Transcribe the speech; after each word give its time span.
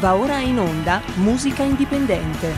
Va 0.00 0.14
ora 0.14 0.38
in 0.38 0.60
onda 0.60 1.02
Musica 1.16 1.64
Indipendente. 1.64 2.54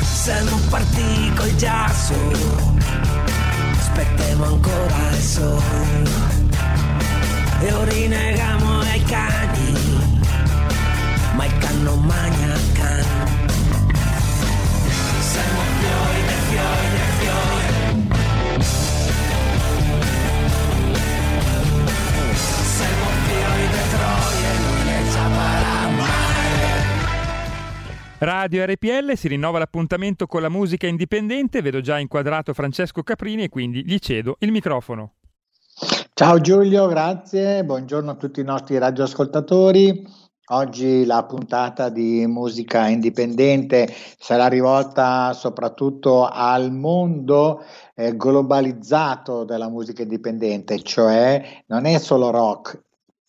Siamo 0.00 0.56
partiti 0.70 1.32
col 1.34 1.56
giasso, 1.56 2.14
aspettiamo 3.72 4.44
ancora 4.44 5.10
il 5.10 5.20
sole 5.20 6.10
e 7.62 7.72
ora 7.72 7.90
rinnegamo 7.90 8.78
ai 8.78 9.02
cani, 9.02 9.72
ma 11.34 11.44
il 11.46 11.58
can 11.58 11.82
non 11.82 12.00
magna 12.04 12.67
Radio 28.20 28.64
RPL 28.64 29.14
si 29.14 29.28
rinnova 29.28 29.60
l'appuntamento 29.60 30.26
con 30.26 30.42
la 30.42 30.48
musica 30.48 30.88
indipendente, 30.88 31.62
vedo 31.62 31.80
già 31.80 32.00
inquadrato 32.00 32.52
Francesco 32.52 33.04
Caprini 33.04 33.44
e 33.44 33.48
quindi 33.48 33.84
gli 33.84 33.96
cedo 33.98 34.34
il 34.40 34.50
microfono. 34.50 35.12
Ciao 36.14 36.40
Giulio, 36.40 36.88
grazie, 36.88 37.64
buongiorno 37.64 38.10
a 38.10 38.16
tutti 38.16 38.40
i 38.40 38.44
nostri 38.44 38.76
radioascoltatori. 38.76 40.04
Oggi 40.48 41.04
la 41.04 41.24
puntata 41.26 41.90
di 41.90 42.26
musica 42.26 42.88
indipendente 42.88 43.86
sarà 44.18 44.48
rivolta 44.48 45.32
soprattutto 45.32 46.26
al 46.26 46.72
mondo 46.72 47.62
eh, 47.94 48.16
globalizzato 48.16 49.44
della 49.44 49.68
musica 49.68 50.02
indipendente, 50.02 50.82
cioè 50.82 51.62
non 51.66 51.84
è 51.84 51.98
solo 51.98 52.30
rock, 52.30 52.82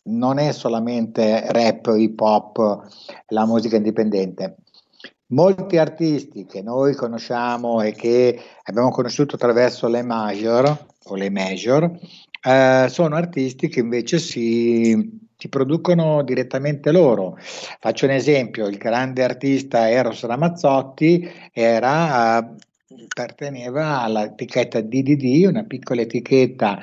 non 0.06 0.40
è 0.40 0.52
solamente 0.52 1.44
rap 1.52 1.94
hip 1.95 2.20
hop 2.20 2.88
la 3.28 3.45
musica 3.45 3.76
indipendente. 3.76 4.56
Molti 5.32 5.78
artisti 5.78 6.46
che 6.46 6.64
noi 6.64 6.96
conosciamo 6.96 7.82
e 7.82 7.92
che 7.92 8.40
abbiamo 8.64 8.90
conosciuto 8.90 9.36
attraverso 9.36 9.88
le 9.88 10.02
major 10.02 10.86
o 11.04 11.16
le 11.16 11.30
major 11.30 11.92
eh, 12.42 12.88
sono 12.90 13.16
artisti 13.16 13.68
che 13.68 13.80
invece 13.80 14.18
si, 14.18 15.22
si, 15.38 15.48
producono 15.50 16.24
direttamente 16.24 16.92
loro. 16.92 17.38
Faccio 17.40 18.06
un 18.06 18.12
esempio, 18.12 18.66
il 18.68 18.78
grande 18.78 19.24
artista 19.24 19.88
Eros 19.88 20.24
Ramazzotti 20.24 21.30
era, 21.54 22.40
eh, 22.40 22.56
apparteneva 23.04 24.02
all'etichetta 24.02 24.82
DDD, 24.82 25.46
una 25.48 25.64
piccola 25.64 26.02
etichetta 26.02 26.80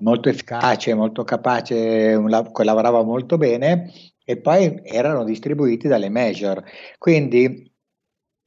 molto 0.00 0.28
efficace, 0.28 0.94
molto 0.94 1.24
capace, 1.24 2.14
un, 2.14 2.50
che 2.54 2.62
lavorava 2.62 3.02
molto 3.02 3.36
bene 3.38 3.90
e 4.24 4.36
poi 4.36 4.82
erano 4.84 5.24
distribuiti 5.24 5.88
dalle 5.88 6.10
major. 6.10 6.62
Quindi 6.98 7.67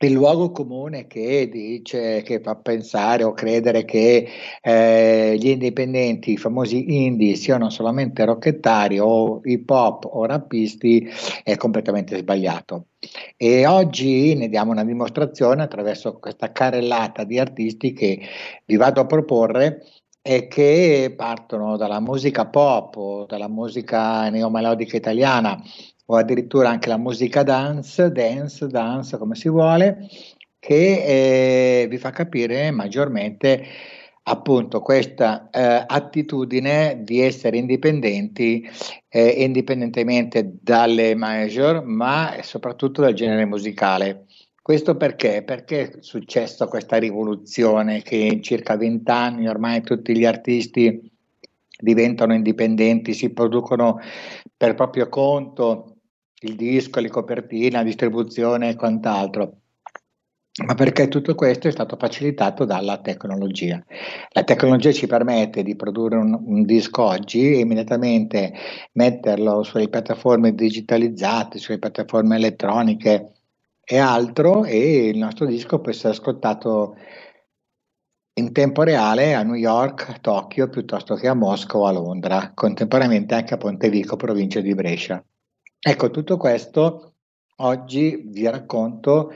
il 0.07 0.13
luogo 0.13 0.51
comune 0.51 1.07
che 1.07 1.49
dice, 1.49 2.21
che 2.23 2.39
fa 2.39 2.55
pensare 2.55 3.23
o 3.23 3.33
credere 3.33 3.85
che 3.85 4.27
eh, 4.61 5.35
gli 5.39 5.49
indipendenti, 5.49 6.31
i 6.31 6.37
famosi 6.37 7.05
indie, 7.05 7.35
siano 7.35 7.69
solamente 7.69 8.25
rockettari 8.25 8.99
o 8.99 9.41
hip 9.43 9.69
hop 9.69 10.05
o 10.05 10.25
rappisti 10.25 11.07
è 11.43 11.55
completamente 11.57 12.17
sbagliato. 12.17 12.85
E 13.37 13.65
oggi 13.65 14.35
ne 14.35 14.49
diamo 14.49 14.71
una 14.71 14.83
dimostrazione 14.83 15.63
attraverso 15.63 16.19
questa 16.19 16.51
carrellata 16.51 17.23
di 17.23 17.39
artisti 17.39 17.93
che 17.93 18.19
vi 18.65 18.75
vado 18.75 19.01
a 19.01 19.05
proporre 19.05 19.83
e 20.23 20.47
che 20.47 21.11
partono 21.17 21.77
dalla 21.77 21.99
musica 21.99 22.45
pop 22.45 23.25
dalla 23.25 23.47
musica 23.47 24.29
neomelodica 24.29 24.95
italiana 24.95 25.59
o 26.11 26.17
addirittura 26.17 26.69
anche 26.69 26.89
la 26.89 26.97
musica 26.97 27.41
dance, 27.41 28.11
dance, 28.11 28.67
dance 28.67 29.17
come 29.17 29.35
si 29.35 29.47
vuole, 29.47 30.09
che 30.59 31.83
eh, 31.83 31.87
vi 31.87 31.97
fa 31.97 32.09
capire 32.09 32.69
maggiormente 32.71 33.65
appunto 34.23 34.81
questa 34.81 35.49
eh, 35.49 35.85
attitudine 35.87 36.99
di 37.03 37.21
essere 37.21 37.57
indipendenti 37.57 38.69
eh, 39.07 39.25
indipendentemente 39.25 40.57
dalle 40.61 41.15
major 41.15 41.83
ma 41.85 42.35
soprattutto 42.41 43.01
dal 43.01 43.13
genere 43.13 43.45
musicale. 43.45 44.25
Questo 44.61 44.97
perché? 44.97 45.43
Perché 45.43 45.81
è 45.81 45.91
successa 46.01 46.67
questa 46.67 46.97
rivoluzione 46.97 48.01
che 48.01 48.17
in 48.17 48.43
circa 48.43 48.75
vent'anni 48.75 49.47
ormai 49.47 49.81
tutti 49.81 50.15
gli 50.15 50.25
artisti 50.25 51.09
diventano 51.79 52.33
indipendenti, 52.33 53.13
si 53.13 53.31
producono 53.31 53.99
per 54.55 54.75
proprio 54.75 55.09
conto 55.09 55.90
il 56.41 56.55
disco, 56.55 56.99
le 56.99 57.09
copertine, 57.09 57.71
la 57.71 57.83
distribuzione 57.83 58.69
e 58.69 58.75
quant'altro 58.75 59.61
ma 60.65 60.75
perché 60.75 61.07
tutto 61.07 61.33
questo 61.33 61.69
è 61.69 61.71
stato 61.71 61.95
facilitato 61.97 62.65
dalla 62.65 62.99
tecnologia. 62.99 63.81
La 64.31 64.43
tecnologia 64.43 64.91
ci 64.91 65.07
permette 65.07 65.63
di 65.63 65.77
produrre 65.77 66.17
un, 66.17 66.37
un, 66.45 66.63
disco 66.63 67.03
oggi 67.03 67.53
e 67.53 67.59
immediatamente 67.59 68.53
metterlo 68.93 69.63
sulle 69.63 69.87
piattaforme 69.87 70.53
digitalizzate, 70.53 71.57
sulle 71.57 71.79
piattaforme 71.79 72.35
elettroniche 72.35 73.31
e 73.81 73.97
altro 73.97 74.65
e 74.65 75.07
il 75.07 75.17
nostro 75.17 75.45
disco 75.45 75.79
può 75.79 75.89
essere 75.89 76.13
ascoltato 76.13 76.97
in 78.33 78.51
tempo 78.51 78.83
reale 78.83 79.33
a 79.33 79.43
New 79.43 79.55
York, 79.55 80.19
Tokyo 80.19 80.67
piuttosto 80.69 81.15
che 81.15 81.27
a 81.27 81.33
Mosca 81.33 81.77
o 81.77 81.85
a 81.85 81.91
Londra, 81.91 82.51
contemporaneamente 82.53 83.35
anche 83.35 83.53
a 83.53 83.57
Pontevico, 83.57 84.17
provincia 84.17 84.59
di 84.59 84.73
Brescia. 84.73 85.23
Ecco, 85.83 86.11
tutto 86.11 86.37
questo 86.37 87.15
oggi 87.55 88.21
vi 88.27 88.47
racconto 88.47 89.31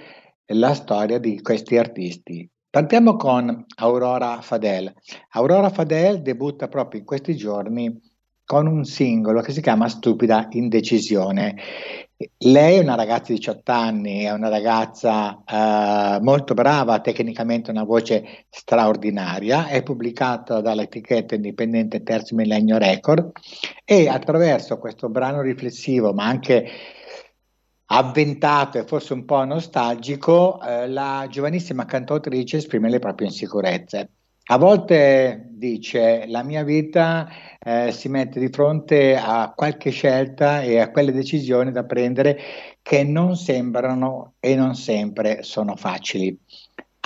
la 0.53 0.75
storia 0.75 1.17
di 1.17 1.41
questi 1.41 1.75
artisti. 1.75 2.47
Partiamo 2.69 3.15
con 3.15 3.65
Aurora 3.77 4.39
Fadel. 4.41 4.93
Aurora 5.29 5.71
Fadel 5.71 6.21
debutta 6.21 6.67
proprio 6.67 6.99
in 6.99 7.05
questi 7.07 7.35
giorni 7.35 7.99
con 8.45 8.67
un 8.67 8.85
singolo 8.85 9.41
che 9.41 9.51
si 9.51 9.61
chiama 9.61 9.89
Stupida 9.89 10.47
Indecisione. 10.51 11.55
Lei 12.37 12.77
è 12.77 12.79
una 12.79 12.95
ragazza 12.95 13.33
di 13.33 13.39
18 13.39 13.71
anni, 13.71 14.21
è 14.21 14.31
una 14.31 14.47
ragazza 14.47 15.43
eh, 15.43 16.19
molto 16.21 16.53
brava, 16.53 17.01
tecnicamente 17.01 17.71
una 17.71 17.83
voce 17.83 18.45
straordinaria, 18.49 19.67
è 19.67 19.83
pubblicata 19.83 20.61
dall'etichetta 20.61 21.35
indipendente 21.35 22.03
Terzo 22.03 22.35
Millennio 22.35 22.77
Record 22.77 23.31
e 23.83 24.07
attraverso 24.07 24.77
questo 24.77 25.09
brano 25.09 25.41
riflessivo, 25.41 26.13
ma 26.13 26.25
anche 26.25 26.69
avventato 27.87 28.77
e 28.77 28.85
forse 28.85 29.13
un 29.13 29.25
po' 29.25 29.43
nostalgico, 29.43 30.61
eh, 30.61 30.87
la 30.87 31.27
giovanissima 31.29 31.85
cantautrice 31.85 32.57
esprime 32.57 32.89
le 32.89 32.99
proprie 32.99 33.27
insicurezze. 33.27 34.09
A 34.47 34.59
volte 34.59 35.47
dice 35.49 36.25
la 36.27 36.43
mia 36.43 36.63
vita 36.63 37.27
eh, 37.59 37.91
si 37.91 38.09
mette 38.09 38.39
di 38.39 38.49
fronte 38.49 39.17
a 39.17 39.51
qualche 39.55 39.89
scelta 39.89 40.61
e 40.61 40.79
a 40.79 40.91
quelle 40.91 41.11
decisioni 41.11 41.71
da 41.71 41.83
prendere 41.83 42.37
che 42.83 43.03
non 43.03 43.35
sembrano 43.37 44.35
e 44.39 44.53
non 44.55 44.75
sempre 44.75 45.41
sono 45.41 45.75
facili. 45.75 46.37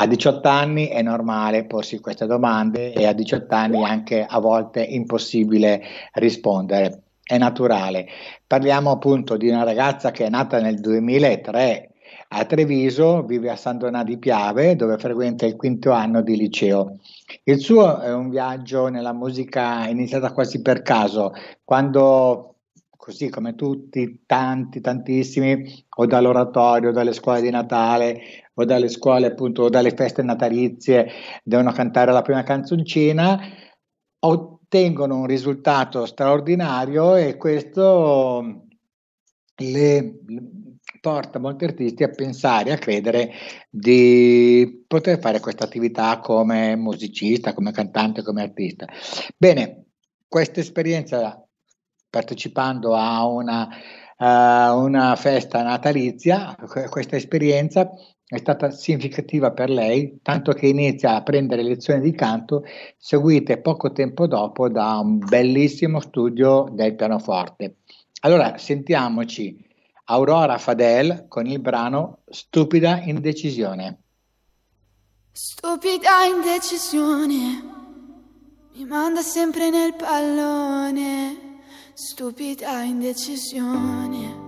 A 0.01 0.05
18 0.05 0.49
anni 0.49 0.87
è 0.87 1.01
normale 1.01 1.65
porsi 1.65 2.01
queste 2.01 2.25
domande 2.25 2.91
e 2.91 3.05
a 3.05 3.13
18 3.13 3.55
anni 3.55 3.85
anche 3.85 4.25
a 4.27 4.39
volte 4.39 4.81
impossibile 4.83 5.81
rispondere. 6.13 7.03
È 7.23 7.37
naturale. 7.37 8.07
Parliamo 8.45 8.91
appunto 8.91 9.37
di 9.37 9.47
una 9.47 9.63
ragazza 9.63 10.11
che 10.11 10.25
è 10.25 10.29
nata 10.29 10.59
nel 10.59 10.81
2003 10.81 11.88
a 12.31 12.45
Treviso, 12.45 13.23
vive 13.23 13.49
a 13.49 13.55
San 13.55 13.77
Donà 13.77 14.03
di 14.03 14.17
Piave, 14.17 14.75
dove 14.75 14.97
frequenta 14.97 15.45
il 15.45 15.55
quinto 15.55 15.91
anno 15.91 16.21
di 16.21 16.35
liceo. 16.37 16.97
Il 17.43 17.59
suo 17.59 17.99
è 17.99 18.13
un 18.13 18.29
viaggio 18.29 18.87
nella 18.87 19.13
musica 19.13 19.87
iniziata 19.87 20.31
quasi 20.31 20.61
per 20.61 20.81
caso, 20.83 21.31
quando 21.63 22.49
così 22.95 23.29
come 23.29 23.55
tutti, 23.55 24.23
tanti, 24.27 24.81
tantissimi, 24.81 25.85
o 25.95 26.05
dall'oratorio, 26.05 26.91
dalle 26.91 27.13
scuole 27.13 27.41
di 27.41 27.49
Natale, 27.49 28.21
o 28.53 28.65
dalle 28.65 28.89
scuole 28.89 29.27
appunto, 29.27 29.63
o 29.63 29.69
dalle 29.69 29.91
feste 29.95 30.21
natalizie, 30.21 31.09
devono 31.43 31.71
cantare 31.71 32.11
la 32.11 32.21
prima 32.21 32.43
canzoncina, 32.43 33.39
ottengono 34.19 35.15
un 35.15 35.25
risultato 35.25 36.05
straordinario 36.05 37.15
e 37.15 37.37
questo 37.37 38.65
le, 39.55 40.19
porta 40.99 41.39
molti 41.39 41.65
artisti 41.65 42.03
a 42.03 42.09
pensare, 42.09 42.71
a 42.71 42.77
credere 42.77 43.31
di 43.69 44.83
poter 44.87 45.19
fare 45.19 45.39
questa 45.39 45.65
attività 45.65 46.19
come 46.19 46.75
musicista, 46.75 47.53
come 47.53 47.71
cantante, 47.71 48.23
come 48.23 48.41
artista. 48.41 48.87
Bene, 49.37 49.85
questa 50.27 50.59
esperienza 50.59 51.43
partecipando 52.09 52.95
a 52.95 53.25
una, 53.25 53.67
uh, 54.17 54.83
una 54.83 55.15
festa 55.15 55.61
natalizia, 55.61 56.55
questa 56.89 57.15
esperienza 57.15 57.89
è 58.25 58.37
stata 58.37 58.69
significativa 58.69 59.51
per 59.51 59.71
lei, 59.71 60.19
tanto 60.21 60.53
che 60.53 60.67
inizia 60.67 61.15
a 61.15 61.23
prendere 61.23 61.63
lezioni 61.63 62.01
di 62.01 62.11
canto, 62.11 62.63
seguite 62.95 63.59
poco 63.59 63.91
tempo 63.91 64.27
dopo 64.27 64.69
da 64.69 64.99
un 64.99 65.17
bellissimo 65.17 65.99
studio 65.99 66.67
del 66.71 66.95
pianoforte. 66.95 67.77
Allora 68.21 68.57
sentiamoci 68.57 69.65
Aurora 70.11 70.57
Fadel 70.57 71.25
con 71.27 71.45
il 71.45 71.59
brano 71.59 72.21
Stupida 72.27 72.99
indecisione. 73.03 74.01
Stupida 75.31 76.23
indecisione, 76.25 77.63
mi 78.73 78.85
manda 78.85 79.21
sempre 79.21 79.69
nel 79.69 79.93
pallone, 79.93 81.59
stupida 81.93 82.81
indecisione. 82.81 84.47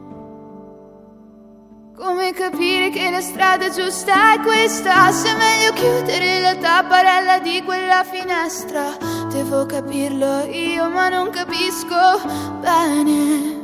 Come 1.95 2.33
capire 2.33 2.89
che 2.89 3.11
la 3.11 3.21
strada 3.21 3.69
giusta 3.69 4.33
è 4.33 4.39
questa? 4.39 5.11
Se 5.11 5.29
è 5.29 5.37
meglio 5.37 5.73
chiudere 5.73 6.41
la 6.41 6.55
tapparella 6.55 7.37
di 7.37 7.61
quella 7.63 8.03
finestra. 8.03 8.97
Devo 9.29 9.67
capirlo 9.67 10.43
io, 10.45 10.89
ma 10.89 11.09
non 11.09 11.29
capisco 11.29 12.59
bene. 12.59 13.60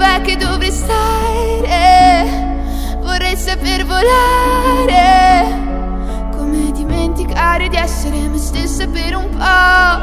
Dov'è 0.00 0.22
che 0.22 0.36
dovrei 0.38 0.72
stare? 0.72 2.24
vorrei 3.00 3.36
saper 3.36 3.84
volare. 3.84 5.44
Come 6.34 6.72
dimenticare 6.72 7.68
di 7.68 7.76
essere 7.76 8.16
me 8.26 8.38
stessa 8.38 8.86
per 8.86 9.14
un 9.14 9.28
po'. 9.28 9.98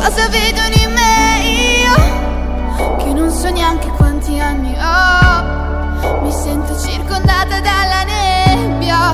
Cosa 0.00 0.28
vedono 0.30 0.74
in 0.74 0.92
me 0.94 1.38
io? 1.44 2.96
Che 2.96 3.12
non 3.12 3.30
so 3.30 3.50
neanche 3.50 3.88
quanti 3.88 4.38
anni 4.40 4.74
ho. 4.78 6.22
Mi 6.22 6.32
sento 6.32 6.80
circondata 6.80 7.60
dalla 7.60 8.04
nebbia. 8.04 9.12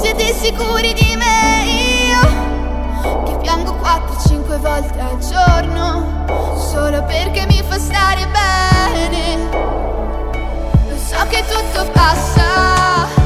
Siete 0.00 0.32
sicuri 0.32 0.94
di 0.94 1.14
me 1.14 1.64
io? 1.66 1.83
Piango 3.44 3.72
4-5 3.74 4.58
volte 4.58 5.00
al 5.00 5.18
giorno 5.18 6.56
solo 6.56 7.04
perché 7.04 7.44
mi 7.46 7.62
fa 7.68 7.78
stare 7.78 8.26
bene. 8.26 9.50
Lo 10.88 10.96
so 10.96 11.26
che 11.28 11.44
tutto 11.46 11.90
passa. 11.92 13.23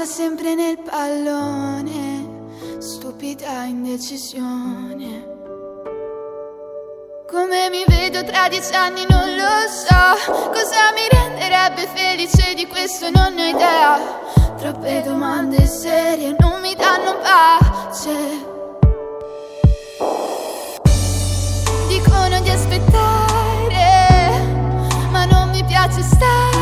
Manda 0.00 0.06
sempre 0.06 0.54
nel 0.54 0.78
pallone, 0.78 2.78
stupida 2.78 3.64
indecisione. 3.64 5.28
Come 7.28 7.68
mi 7.68 7.84
vedo 7.86 8.24
tra 8.24 8.48
dieci 8.48 8.72
anni 8.72 9.04
non 9.10 9.36
lo 9.36 9.68
so, 9.68 10.16
cosa 10.46 10.90
mi 10.94 11.06
renderebbe 11.10 11.86
felice 11.92 12.54
di 12.54 12.66
questo 12.66 13.10
non 13.10 13.36
ho 13.36 13.44
idea. 13.44 13.98
Troppe 14.56 15.02
domande 15.02 15.66
serie 15.66 16.34
non 16.38 16.62
mi 16.62 16.74
danno 16.74 17.18
pace. 17.18 18.46
Dicono 21.88 22.40
di 22.40 22.48
aspettare, 22.48 24.40
ma 25.10 25.26
non 25.26 25.50
mi 25.50 25.62
piace 25.64 26.00
stare 26.00 26.59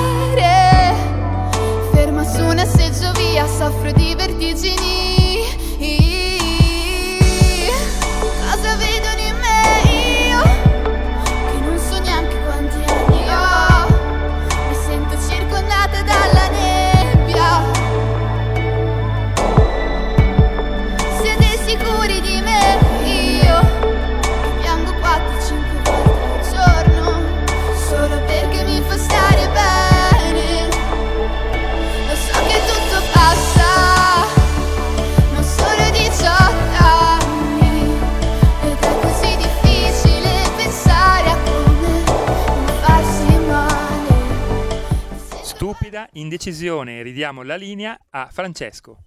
su 2.35 2.45
una 2.45 2.67
seggiovia 2.67 3.47
soffro 3.47 3.91
di 3.93 4.15
vertigini 4.15 6.18
indecisione 46.13 47.03
ridiamo 47.03 47.43
la 47.43 47.57
linea 47.57 47.99
a 48.11 48.29
Francesco. 48.31 49.05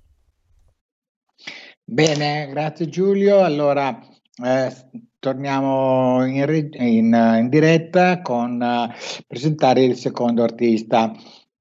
Bene, 1.84 2.48
grazie 2.50 2.88
Giulio. 2.88 3.44
Allora, 3.44 4.00
eh, 4.44 4.74
torniamo 5.20 6.26
in, 6.26 6.70
in, 6.74 7.38
in, 7.40 7.50
diretta 7.50 8.22
con 8.22 8.60
uh, 8.60 9.24
presentare 9.28 9.84
il 9.84 9.96
secondo 9.96 10.44
artista. 10.44 11.14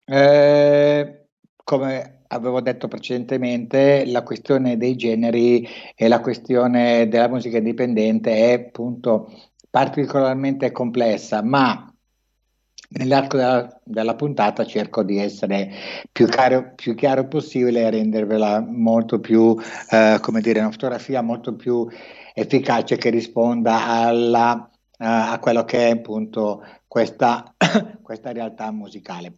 Eh, 0.05 1.27
come 1.63 2.25
avevo 2.29 2.61
detto 2.61 2.89
precedentemente, 2.89 4.05
la 4.07 4.23
questione 4.23 4.77
dei 4.77 4.97
generi 4.97 5.67
e 5.95 6.09
la 6.09 6.21
questione 6.21 7.09
della 7.09 7.29
musica 7.29 7.59
indipendente 7.59 8.33
è 8.33 8.53
appunto 8.53 9.31
particolarmente 9.69 10.73
complessa, 10.73 11.43
ma 11.43 11.90
Nell'arco 12.93 13.37
della, 13.37 13.81
della, 13.85 14.17
puntata 14.17 14.67
cerco 14.67 15.05
di 15.05 15.19
essere 15.19 15.71
più 16.11 16.27
chiaro, 16.27 16.73
più 16.75 16.97
chiaro 16.97 17.29
possibile 17.29 17.83
e 17.83 17.91
rendervela 17.91 18.61
molto 18.61 19.21
più, 19.21 19.57
eh, 19.91 20.19
come 20.21 20.41
dire, 20.41 20.59
una 20.59 20.73
fotografia 20.73 21.23
molto 21.23 21.55
più 21.55 21.87
efficace 22.35 22.97
che 22.97 23.11
risponda 23.11 23.87
alla, 23.87 24.69
uh, 24.73 25.05
a 25.05 25.39
quello 25.41 25.65
che 25.65 25.87
è 25.87 25.91
appunto 25.91 26.65
questa, 26.89 27.55
questa 28.03 28.33
realtà 28.33 28.73
musicale. 28.73 29.37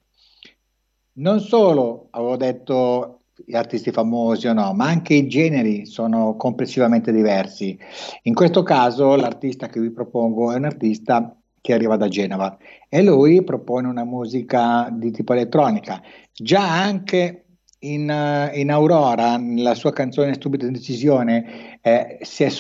Non 1.15 1.41
solo 1.41 2.09
avevo 2.11 2.37
detto 2.37 3.23
gli 3.45 3.55
artisti 3.55 3.91
famosi 3.91 4.47
o 4.47 4.55
no, 4.55 4.73
ma 4.73 4.87
anche 4.87 5.13
i 5.15 5.27
generi 5.27 5.85
sono 5.85 6.37
complessivamente 6.37 7.13
diversi. 7.13 7.79
In 8.23 8.33
questo 8.33 8.63
caso 8.63 9.15
l'artista 9.17 9.67
che 9.67 9.81
vi 9.81 9.91
propongo 9.91 10.53
è 10.53 10.57
un 10.57 10.65
artista 10.65 11.37
che 11.63 11.73
arriva 11.73 11.97
da 11.97 12.09
Genova 12.09 12.59
e 12.89 13.03
lui 13.03 13.43
propone 13.43 13.89
una 13.89 14.05
musica 14.05 14.91
di 14.93 15.11
tipo 15.11 15.33
elettronica. 15.33 16.03
Già 16.35 16.83
anche 16.83 17.45
in, 17.79 18.11
uh, 18.11 18.55
in 18.59 18.71
Aurora, 18.71 19.39
nella 19.39 19.75
sua 19.75 19.93
canzone 19.93 20.35
Stupida 20.35 20.69
Decisione, 20.69 21.79
eh, 21.81 22.19
si 22.21 22.45
è 22.45 22.51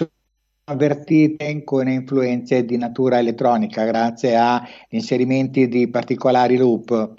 avvertita 0.64 1.44
in 1.44 1.58
alcune 1.58 1.92
influenze 1.92 2.64
di 2.64 2.76
natura 2.76 3.18
elettronica 3.18 3.84
grazie 3.84 4.36
a 4.36 4.62
inserimenti 4.90 5.68
di 5.68 5.88
particolari 5.88 6.56
loop. 6.56 7.14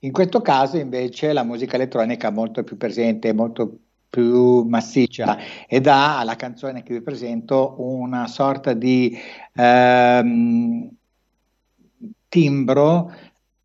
In 0.00 0.12
questo 0.12 0.40
caso 0.40 0.78
invece 0.78 1.32
la 1.32 1.42
musica 1.42 1.74
elettronica 1.74 2.28
è 2.28 2.32
molto 2.32 2.62
più 2.62 2.76
presente, 2.76 3.32
molto 3.32 3.80
più 4.08 4.62
massiccia 4.62 5.36
e 5.66 5.80
dà 5.80 6.18
alla 6.18 6.36
canzone 6.36 6.82
che 6.82 6.94
vi 6.94 7.02
presento 7.02 7.74
una 7.78 8.26
sorta 8.26 8.72
di 8.72 9.16
ehm, 9.54 10.97
timbro 12.28 13.12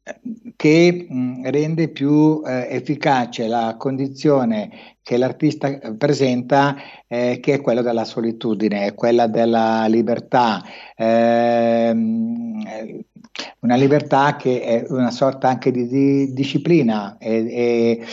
eh, 0.04 0.20
che 0.56 1.06
mh, 1.10 1.50
rende 1.50 1.90
più 1.90 2.42
eh, 2.46 2.68
efficace 2.70 3.48
la 3.48 3.76
condizione 3.78 4.98
che 5.02 5.18
l'artista 5.18 5.68
eh, 5.68 5.94
presenta, 5.96 6.76
eh, 7.08 7.40
che 7.42 7.56
è 7.56 7.62
quella 7.62 7.82
della 7.82 8.06
solitudine, 8.06 8.94
quella 8.96 9.28
della 9.28 9.86
libertà, 9.88 10.64
ehm, 10.96 12.62
una 13.60 13.76
libertà 13.76 14.36
che 14.36 14.62
è 14.62 14.86
una 14.90 15.12
sorta 15.12 15.48
anche 15.50 15.72
di, 15.72 15.88
di 15.88 16.34
disciplina 16.34 17.18
e, 17.18 17.36
e, 17.50 18.06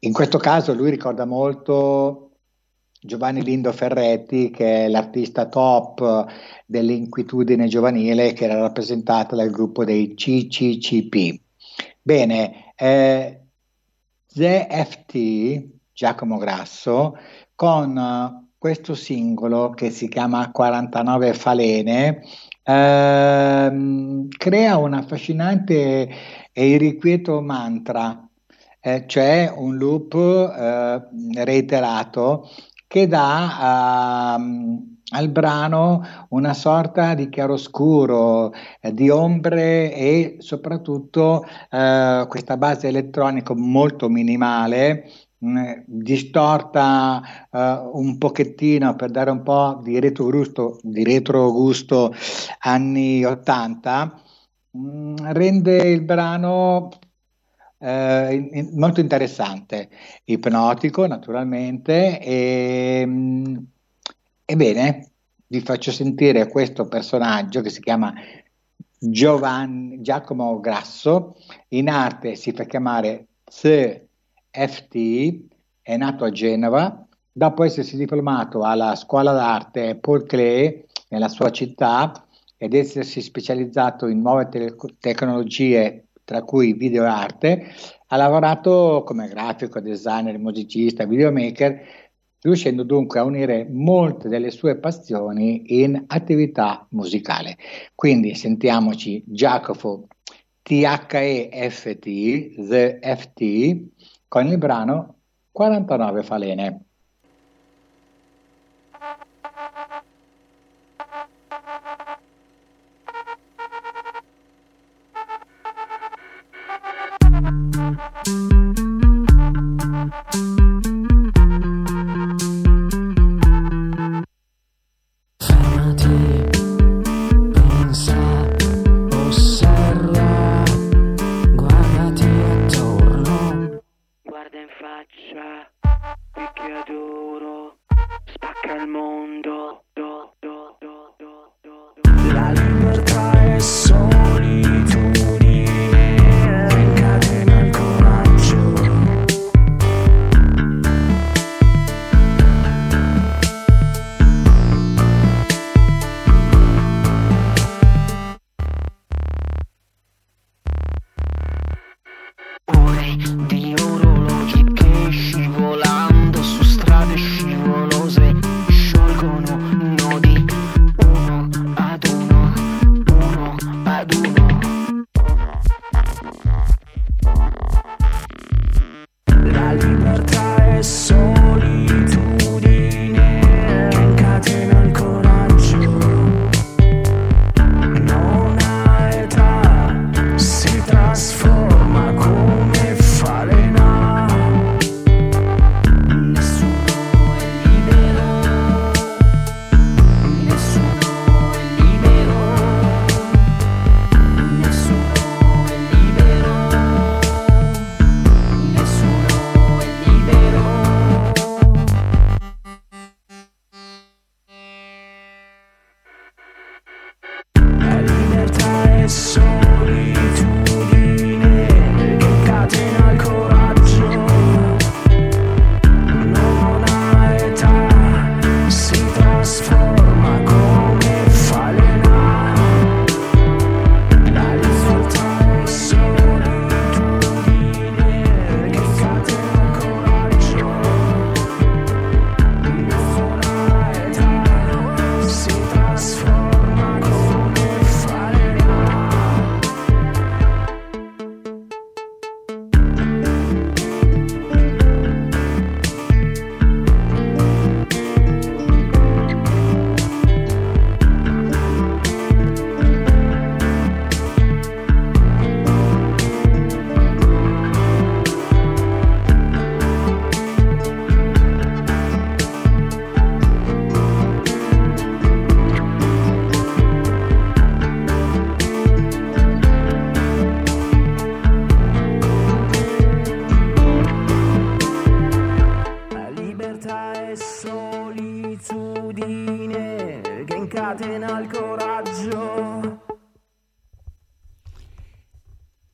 in 0.00 0.12
questo 0.12 0.38
caso 0.38 0.74
lui 0.74 0.90
ricorda 0.90 1.24
molto 1.24 2.27
Giovanni 3.00 3.42
Lindo 3.42 3.72
Ferretti, 3.72 4.50
che 4.50 4.84
è 4.84 4.88
l'artista 4.88 5.46
top 5.46 6.26
dell'inquietudine 6.66 7.68
giovanile, 7.68 8.32
che 8.32 8.44
era 8.44 8.58
rappresentata 8.58 9.36
dal 9.36 9.50
gruppo 9.50 9.84
dei 9.84 10.14
CCCP. 10.14 11.40
Bene, 12.02 12.72
eh, 12.74 13.40
ZFT, 14.26 15.68
Giacomo 15.92 16.38
Grasso, 16.38 17.16
con 17.54 18.46
questo 18.58 18.94
singolo 18.94 19.70
che 19.70 19.90
si 19.90 20.08
chiama 20.08 20.50
49 20.50 21.32
falene, 21.34 22.22
ehm, 22.64 24.28
crea 24.28 24.76
un 24.76 24.94
affascinante 24.94 26.08
e 26.52 26.66
irrequieto 26.66 27.40
mantra, 27.40 28.28
eh, 28.80 29.04
cioè 29.06 29.52
un 29.54 29.76
loop 29.76 30.14
eh, 30.14 31.44
reiterato 31.44 32.48
che 32.88 33.06
dà 33.06 34.36
uh, 34.36 34.96
al 35.10 35.28
brano 35.28 36.02
una 36.30 36.54
sorta 36.54 37.14
di 37.14 37.28
chiaroscuro, 37.28 38.52
eh, 38.80 38.92
di 38.92 39.10
ombre 39.10 39.94
e 39.94 40.36
soprattutto 40.38 41.44
uh, 41.70 42.26
questa 42.26 42.56
base 42.56 42.88
elettronica 42.88 43.54
molto 43.54 44.08
minimale 44.08 45.04
mh, 45.38 45.82
distorta 45.86 47.22
uh, 47.50 47.58
un 47.98 48.18
pochettino 48.18 48.96
per 48.96 49.10
dare 49.10 49.30
un 49.30 49.42
po' 49.42 49.80
di 49.82 50.00
retrogusto, 50.00 50.78
di 50.82 51.04
retrogusto 51.04 52.12
anni 52.60 53.24
80, 53.24 54.22
mh, 54.70 55.32
rende 55.32 55.76
il 55.90 56.02
brano 56.02 56.88
eh, 57.78 58.68
molto 58.72 59.00
interessante, 59.00 59.88
ipnotico 60.24 61.06
naturalmente. 61.06 62.20
E, 62.20 63.06
mh, 63.06 63.66
ebbene, 64.44 65.10
vi 65.46 65.60
faccio 65.60 65.90
sentire 65.90 66.48
questo 66.48 66.86
personaggio 66.86 67.60
che 67.60 67.70
si 67.70 67.80
chiama 67.80 68.12
Giovanni, 68.98 70.00
Giacomo 70.00 70.58
Grasso, 70.60 71.36
in 71.68 71.88
arte 71.88 72.34
si 72.34 72.52
fa 72.52 72.64
chiamare 72.64 73.28
CFT, 73.44 74.06
è 75.82 75.96
nato 75.96 76.24
a 76.24 76.30
Genova, 76.30 77.06
dopo 77.30 77.62
essersi 77.62 77.96
diplomato 77.96 78.62
alla 78.62 78.96
scuola 78.96 79.32
d'arte 79.32 79.96
Paul 79.96 80.26
Klee 80.26 80.86
nella 81.08 81.28
sua 81.28 81.50
città 81.50 82.26
ed 82.56 82.74
essersi 82.74 83.22
specializzato 83.22 84.08
in 84.08 84.20
nuove 84.20 84.48
te- 84.48 84.74
tecnologie 84.98 86.07
tra 86.28 86.42
cui 86.42 86.74
video 86.74 87.06
arte, 87.06 87.72
ha 88.08 88.16
lavorato 88.16 89.02
come 89.06 89.28
grafico, 89.28 89.80
designer, 89.80 90.38
musicista, 90.38 91.06
videomaker, 91.06 91.80
riuscendo 92.42 92.82
dunque 92.82 93.18
a 93.18 93.24
unire 93.24 93.66
molte 93.70 94.28
delle 94.28 94.50
sue 94.50 94.76
passioni 94.76 95.80
in 95.80 96.04
attività 96.06 96.86
musicale. 96.90 97.56
Quindi 97.94 98.34
sentiamoci 98.34 99.24
Jacopo 99.26 100.08
THEFT, 100.60 102.02
The 102.68 102.98
FT, 103.00 103.84
con 104.28 104.48
il 104.48 104.58
brano 104.58 105.20
49 105.50 106.22
falene. 106.24 106.87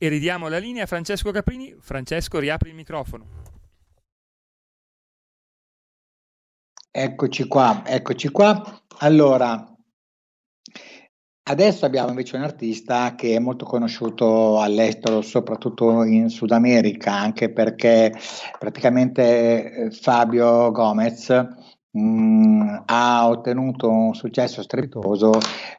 E 0.05 0.07
ridiamo 0.07 0.49
la 0.49 0.59
linea 0.59 0.83
a 0.83 0.85
Francesco 0.85 1.31
Caprini. 1.31 1.75
Francesco, 1.79 2.37
riapri 2.37 2.69
il 2.69 2.75
microfono. 2.75 3.25
Eccoci 6.91 7.47
qua, 7.47 7.81
eccoci 7.83 8.29
qua. 8.29 8.83
Allora, 8.99 9.65
adesso 11.49 11.85
abbiamo 11.87 12.09
invece 12.09 12.35
un 12.35 12.43
artista 12.43 13.15
che 13.15 13.33
è 13.33 13.39
molto 13.39 13.65
conosciuto 13.65 14.61
all'estero, 14.61 15.23
soprattutto 15.23 16.03
in 16.03 16.29
Sud 16.29 16.51
America, 16.51 17.11
anche 17.11 17.51
perché 17.51 18.13
praticamente 18.59 19.71
eh, 19.71 19.89
Fabio 19.89 20.69
Gomez 20.69 21.47
mm, 21.97 22.75
ha 22.85 23.27
ottenuto 23.27 23.89
un 23.89 24.13
successo 24.13 24.61
strepitoso 24.61 25.31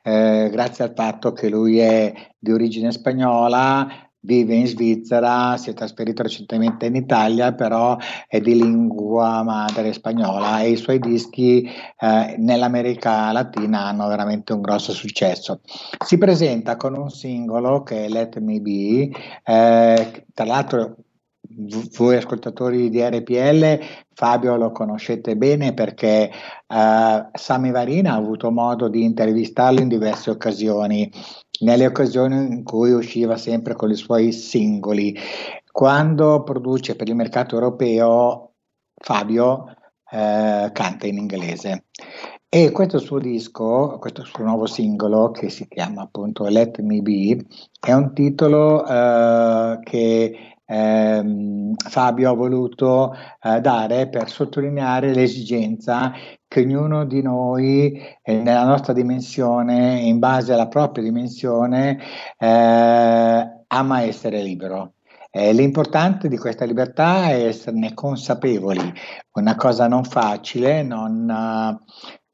eh, 0.02 0.49
grazie 0.50 0.83
al 0.83 0.95
fatto 0.97 1.33
che 1.33 1.49
lui 1.49 1.78
è 1.78 2.12
di 2.37 2.50
origine 2.50 2.90
spagnola, 2.90 4.05
vive 4.26 4.54
in 4.54 4.66
Svizzera, 4.66 5.56
si 5.56 5.71
è 5.71 5.75
trasferito 5.75 6.23
recentemente 6.23 6.87
in 6.87 6.97
Italia, 6.97 7.54
però 7.54 7.97
è 8.26 8.40
di 8.40 8.54
lingua 8.56 9.42
madre 9.45 9.92
spagnola 9.92 10.61
e 10.61 10.71
i 10.71 10.76
suoi 10.76 10.99
dischi 10.99 11.62
eh, 11.62 12.35
nell'America 12.37 13.30
Latina 13.30 13.87
hanno 13.87 14.09
veramente 14.09 14.52
un 14.52 14.61
grosso 14.61 14.92
successo. 14.92 15.61
Si 16.04 16.18
presenta 16.18 16.76
con 16.76 16.99
un 16.99 17.09
singolo 17.09 17.83
che 17.85 18.06
è 18.06 18.09
Let 18.09 18.38
Me 18.40 18.61
Be, 18.61 19.11
eh, 19.45 20.25
tra 20.35 20.45
l'altro 20.45 20.97
voi 21.97 22.16
ascoltatori 22.16 22.90
di 22.90 23.00
RPL, 23.00 23.78
Fabio 24.12 24.56
lo 24.56 24.73
conoscete 24.73 25.37
bene 25.37 25.75
perché 25.75 26.30
uh, 26.66 27.28
Sami 27.33 27.71
Varina 27.71 28.12
ha 28.12 28.16
avuto 28.16 28.50
modo 28.50 28.88
di 28.88 29.04
intervistarlo 29.04 29.80
in 29.80 29.88
diverse 29.88 30.30
occasioni, 30.30 31.11
nelle 31.60 31.86
occasioni 31.86 32.36
in 32.36 32.62
cui 32.64 32.92
usciva 32.92 33.36
sempre 33.36 33.75
con 33.75 33.90
i 33.90 33.96
suoi 33.96 34.32
singoli. 34.32 35.16
Quando 35.70 36.42
produce 36.42 36.96
per 36.96 37.08
il 37.08 37.14
mercato 37.14 37.54
europeo, 37.54 38.52
Fabio 38.94 39.52
uh, 40.10 40.72
canta 40.72 41.06
in 41.06 41.18
inglese. 41.18 41.84
E 42.48 42.70
questo 42.70 42.98
suo 42.98 43.18
disco, 43.18 43.98
questo 43.98 44.25
suo 44.25 44.44
nuovo 44.44 44.66
singolo 44.66 45.30
che 45.30 45.50
si 45.50 45.66
chiama 45.68 46.02
appunto 46.02 46.46
Let 46.46 46.78
Me 46.80 47.02
Be, 47.02 47.44
è 47.80 47.92
un 47.92 48.14
titolo 48.14 48.82
uh, 48.82 49.80
che 49.82 50.56
ehm, 50.66 51.75
Fabio 51.76 52.30
ha 52.30 52.34
voluto 52.34 53.14
eh, 53.42 53.60
dare 53.60 54.08
per 54.08 54.28
sottolineare 54.28 55.14
l'esigenza 55.14 56.12
che 56.49 56.61
ognuno 56.61 57.05
di 57.05 57.23
noi 57.23 58.00
nella 58.25 58.65
nostra 58.65 58.93
dimensione, 58.93 60.00
in 60.00 60.19
base 60.19 60.53
alla 60.53 60.69
propria 60.69 61.05
dimensione, 61.05 61.99
eh, 62.38 63.57
ama 63.67 64.03
essere 64.03 64.43
libero. 64.43 64.93
Eh, 65.31 65.53
l'importante 65.53 66.29
di 66.29 66.38
questa 66.38 66.65
libertà 66.65 67.29
è 67.29 67.45
esserne 67.45 67.93
consapevoli, 67.93 68.81
una 69.33 69.55
cosa 69.55 69.87
non 69.87 70.05
facile, 70.05 70.83
non, 70.83 71.26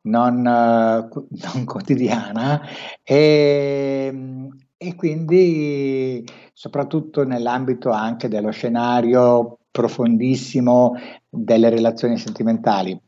non, 0.02 0.42
non 0.42 1.64
quotidiana 1.64 2.60
e, 3.02 4.48
e 4.76 4.94
quindi 4.94 6.24
soprattutto 6.52 7.24
nell'ambito 7.24 7.90
anche 7.90 8.28
dello 8.28 8.50
scenario 8.50 9.58
profondissimo 9.70 10.94
delle 11.28 11.70
relazioni 11.70 12.18
sentimentali. 12.18 13.00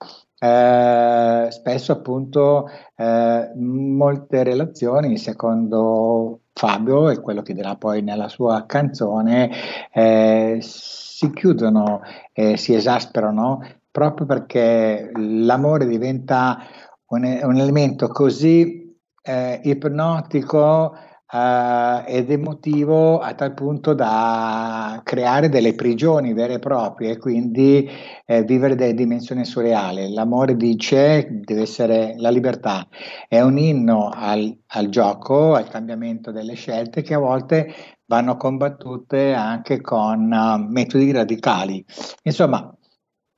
Eh, 0.45 1.47
spesso 1.51 1.93
appunto 1.93 2.69
eh, 2.97 3.51
molte 3.57 4.43
relazioni, 4.43 5.17
secondo 5.17 6.41
Fabio 6.53 7.09
e 7.09 7.21
quello 7.21 7.41
che 7.41 7.55
dirà 7.55 7.77
poi 7.77 8.03
nella 8.03 8.29
sua 8.29 8.67
canzone, 8.67 9.51
eh, 9.91 10.59
si 10.61 11.33
chiudono 11.33 12.03
e 12.35 12.59
si 12.59 12.75
esasperano 12.75 13.63
proprio 13.91 14.27
perché 14.27 15.11
l'amore 15.15 15.87
diventa 15.87 16.59
un, 17.07 17.41
un 17.43 17.57
elemento 17.57 18.09
così 18.09 18.95
eh, 19.23 19.61
ipnotico 19.63 20.95
uh, 21.35 22.05
ed 22.07 22.31
emotivo 22.31 23.19
a 23.19 23.35
tal 23.35 23.55
punto 23.55 23.93
da 23.93 25.01
creare 25.03 25.49
delle 25.49 25.75
prigioni 25.75 26.33
vere 26.33 26.55
e 26.55 26.59
proprie 26.61 27.13
e 27.13 27.19
quindi 27.19 27.91
eh, 28.25 28.45
vivere 28.45 28.77
delle 28.77 28.95
dimensioni 28.95 29.45
surreali. 29.45 30.13
L'amore 30.13 30.57
dice 30.57 31.27
deve 31.31 31.63
essere 31.63 32.15
la 32.19 32.31
libertà, 32.31 32.87
è 33.29 33.41
un 33.41 33.59
inno 33.59 34.11
al, 34.15 34.57
al 34.69 34.89
gioco, 34.89 35.55
al 35.55 35.69
cambiamento 35.69 36.31
delle 36.31 36.55
scelte 36.55 37.03
che 37.03 37.15
a 37.15 37.19
volte 37.19 37.75
vanno 38.07 38.37
combattute 38.37 39.33
anche 39.33 39.81
con 39.81 40.31
uh, 40.31 40.71
metodi 40.71 41.11
radicali. 41.11 41.85
Insomma, 42.23 42.73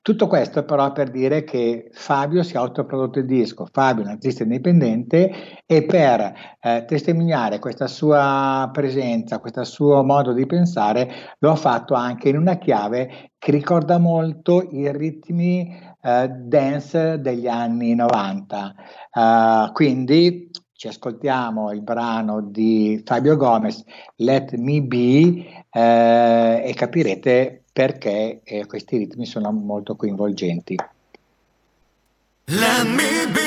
tutto 0.07 0.27
questo 0.27 0.63
però 0.63 0.93
per 0.93 1.09
dire 1.09 1.43
che 1.43 1.89
Fabio 1.91 2.41
si 2.41 2.53
è 2.53 2.57
autoprodotto 2.57 3.19
il 3.19 3.25
disco, 3.25 3.67
Fabio 3.69 4.03
è 4.03 4.05
un 4.05 4.13
artista 4.13 4.43
indipendente 4.43 5.59
e 5.65 5.83
per 5.83 6.33
eh, 6.61 6.85
testimoniare 6.87 7.59
questa 7.59 7.87
sua 7.87 8.69
presenza, 8.71 9.39
questo 9.39 9.65
suo 9.65 10.05
modo 10.05 10.31
di 10.31 10.45
pensare, 10.45 11.11
lo 11.39 11.51
ha 11.51 11.55
fatto 11.57 11.93
anche 11.93 12.29
in 12.29 12.37
una 12.37 12.57
chiave 12.57 13.31
che 13.37 13.51
ricorda 13.51 13.97
molto 13.97 14.65
i 14.71 14.89
ritmi 14.93 15.77
eh, 16.01 16.29
dance 16.29 17.19
degli 17.19 17.47
anni 17.47 17.93
90. 17.93 18.75
Uh, 19.11 19.19
eh, 19.19 19.71
quindi 19.73 20.49
ci 20.71 20.87
ascoltiamo 20.87 21.73
il 21.73 21.81
brano 21.81 22.39
di 22.41 23.01
Fabio 23.03 23.35
Gomez, 23.35 23.83
Let 24.17 24.53
Me 24.53 24.81
Be, 24.83 25.65
eh, 25.69 26.61
e 26.63 26.73
capirete 26.75 27.63
perché 27.77 28.39
eh, 28.43 28.65
questi 28.65 28.97
ritmi 28.97 29.27
sono 29.27 29.51
molto 29.51 29.95
coinvolgenti. 29.95 30.75
Let 32.45 32.85
me 32.85 33.27
be, 33.31 33.46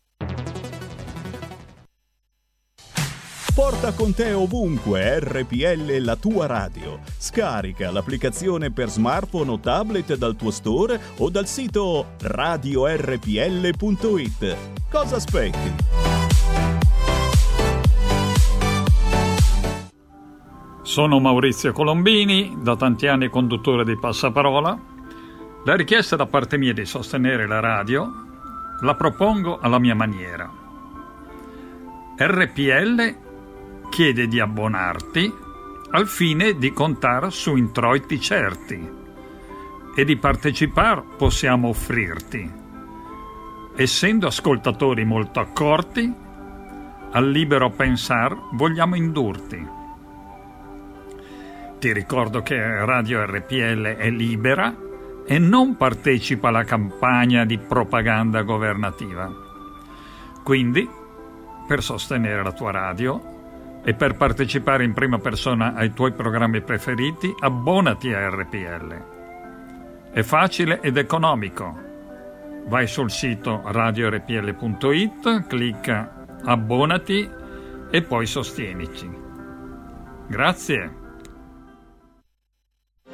Porta 3.53 3.93
con 3.93 4.13
te 4.13 4.31
ovunque 4.31 5.19
RPL 5.19 5.97
la 5.99 6.15
tua 6.15 6.45
radio. 6.45 6.99
Scarica 7.17 7.91
l'applicazione 7.91 8.71
per 8.71 8.89
smartphone 8.89 9.51
o 9.51 9.59
tablet 9.59 10.15
dal 10.15 10.37
tuo 10.37 10.51
store 10.51 10.97
o 11.17 11.29
dal 11.29 11.47
sito 11.47 12.11
radiorpl.it. 12.21 13.27
Cosa 14.89 15.17
aspetti? 15.17 15.75
Sono 20.83 21.19
Maurizio 21.19 21.73
Colombini, 21.73 22.57
da 22.61 22.77
tanti 22.77 23.07
anni 23.07 23.27
conduttore 23.27 23.83
di 23.83 23.99
Passaparola. 23.99 24.79
La 25.65 25.75
richiesta 25.75 26.15
da 26.15 26.25
parte 26.25 26.57
mia 26.57 26.73
di 26.73 26.85
sostenere 26.85 27.45
la 27.47 27.59
radio 27.59 28.09
la 28.79 28.95
propongo 28.95 29.59
alla 29.59 29.77
mia 29.77 29.93
maniera. 29.93 30.49
RPL 32.17 33.29
chiede 33.91 34.29
di 34.29 34.39
abbonarti 34.39 35.31
al 35.91 36.07
fine 36.07 36.57
di 36.57 36.71
contare 36.71 37.29
su 37.29 37.57
introiti 37.57 38.21
certi 38.21 38.89
e 39.93 40.05
di 40.05 40.15
partecipare 40.15 41.03
possiamo 41.17 41.67
offrirti. 41.67 42.49
Essendo 43.75 44.27
ascoltatori 44.27 45.03
molto 45.03 45.41
accorti, 45.41 46.09
al 47.11 47.29
libero 47.29 47.69
pensar 47.71 48.33
vogliamo 48.53 48.95
indurti. 48.95 49.67
Ti 51.77 51.91
ricordo 51.91 52.41
che 52.41 52.85
Radio 52.85 53.25
RPL 53.25 53.97
è 53.97 54.09
libera 54.09 54.73
e 55.25 55.37
non 55.37 55.75
partecipa 55.75 56.47
alla 56.47 56.63
campagna 56.63 57.43
di 57.43 57.57
propaganda 57.57 58.43
governativa. 58.43 59.29
Quindi, 60.43 60.89
per 61.67 61.83
sostenere 61.83 62.41
la 62.41 62.53
tua 62.53 62.71
radio, 62.71 63.31
e 63.83 63.93
per 63.93 64.15
partecipare 64.15 64.83
in 64.83 64.93
prima 64.93 65.17
persona 65.17 65.73
ai 65.73 65.93
tuoi 65.93 66.11
programmi 66.13 66.61
preferiti, 66.61 67.33
abbonati 67.39 68.13
a 68.13 68.29
RPL. 68.29 69.03
È 70.11 70.21
facile 70.21 70.81
ed 70.81 70.97
economico. 70.97 71.89
Vai 72.67 72.85
sul 72.87 73.09
sito 73.09 73.61
radiorpl.it, 73.65 75.47
clicca 75.47 76.25
abbonati 76.43 77.27
e 77.89 78.01
poi 78.03 78.25
sostienici. 78.25 79.09
Grazie. 80.27 80.99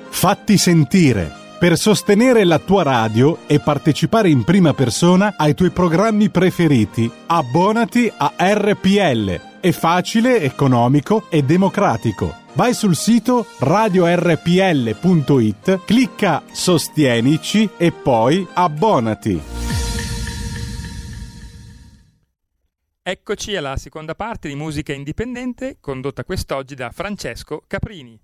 Fatti 0.09 0.57
sentire. 0.57 1.45
Per 1.59 1.75
sostenere 1.75 2.43
la 2.43 2.59
tua 2.59 2.83
radio 2.83 3.39
e 3.47 3.59
partecipare 3.59 4.29
in 4.29 4.43
prima 4.43 4.73
persona 4.73 5.33
ai 5.37 5.55
tuoi 5.55 5.71
programmi 5.71 6.29
preferiti, 6.29 7.11
abbonati 7.25 8.11
a 8.15 8.33
RPL 8.37 9.46
è 9.59 9.71
facile, 9.71 10.41
economico 10.41 11.25
e 11.29 11.43
democratico. 11.43 12.35
Vai 12.53 12.73
sul 12.73 12.95
sito 12.95 13.45
radiorpl.it, 13.59 14.95
clicca 15.85 16.43
Sostienici 16.51 17.69
e 17.77 17.91
poi 17.91 18.47
abbonati. 18.53 19.41
Eccoci 23.03 23.55
alla 23.55 23.77
seconda 23.77 24.15
parte 24.15 24.49
di 24.49 24.55
Musica 24.55 24.91
Indipendente, 24.91 25.77
condotta 25.79 26.23
quest'oggi 26.25 26.75
da 26.75 26.91
Francesco 26.91 27.63
Caprini. 27.65 28.19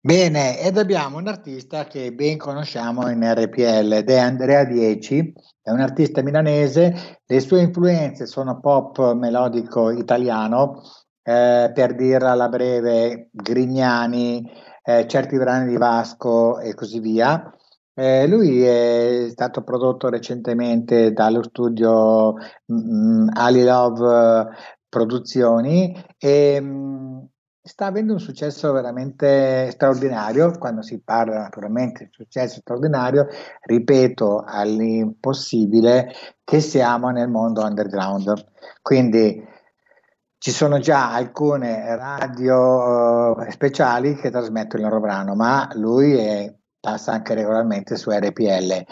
Bene, 0.00 0.60
ed 0.60 0.78
abbiamo 0.78 1.18
un 1.18 1.26
artista 1.26 1.84
che 1.84 2.12
ben 2.12 2.38
conosciamo 2.38 3.08
in 3.10 3.20
RPL 3.20 3.92
ed 3.92 4.08
è 4.08 4.18
Andrea 4.18 4.64
Dieci, 4.64 5.32
è 5.60 5.70
un 5.70 5.80
artista 5.80 6.22
milanese, 6.22 7.20
le 7.26 7.40
sue 7.40 7.62
influenze 7.62 8.26
sono 8.26 8.60
pop 8.60 9.14
melodico 9.14 9.90
italiano, 9.90 10.82
eh, 11.22 11.72
per 11.74 11.96
dirla 11.96 12.30
alla 12.30 12.48
breve, 12.48 13.28
Grignani, 13.32 14.48
eh, 14.84 15.06
certi 15.08 15.36
brani 15.36 15.68
di 15.68 15.76
Vasco 15.76 16.60
e 16.60 16.74
così 16.74 17.00
via. 17.00 17.52
Eh, 17.92 18.26
lui 18.28 18.62
è 18.62 19.26
stato 19.30 19.64
prodotto 19.64 20.08
recentemente 20.08 21.12
dallo 21.12 21.42
studio 21.42 22.34
mm, 22.72 23.24
mm 23.24 23.28
Ali 23.34 23.64
Love 23.64 24.46
Produzioni 24.88 25.92
e 26.16 26.60
mh, 26.60 26.66
mm, 26.66 27.18
sta 27.68 27.86
avendo 27.86 28.14
un 28.14 28.18
successo 28.18 28.72
veramente 28.72 29.70
straordinario. 29.70 30.56
Quando 30.58 30.82
si 30.82 31.00
parla 31.00 31.38
naturalmente 31.38 32.04
di 32.04 32.10
successo 32.12 32.60
straordinario, 32.60 33.28
ripeto 33.62 34.42
all'impossibile 34.44 36.10
che 36.42 36.60
siamo 36.60 37.10
nel 37.10 37.28
mondo 37.28 37.62
underground. 37.62 38.32
Quindi 38.80 39.46
ci 40.38 40.50
sono 40.50 40.78
già 40.78 41.12
alcune 41.12 41.94
radio 41.94 43.36
uh, 43.36 43.50
speciali 43.50 44.14
che 44.14 44.30
trasmettono 44.30 44.82
il 44.82 44.88
loro 44.88 45.00
brano, 45.00 45.34
ma 45.34 45.68
lui 45.74 46.16
è, 46.16 46.54
passa 46.80 47.12
anche 47.12 47.34
regolarmente 47.34 47.96
su 47.96 48.10
RPL. 48.10 48.84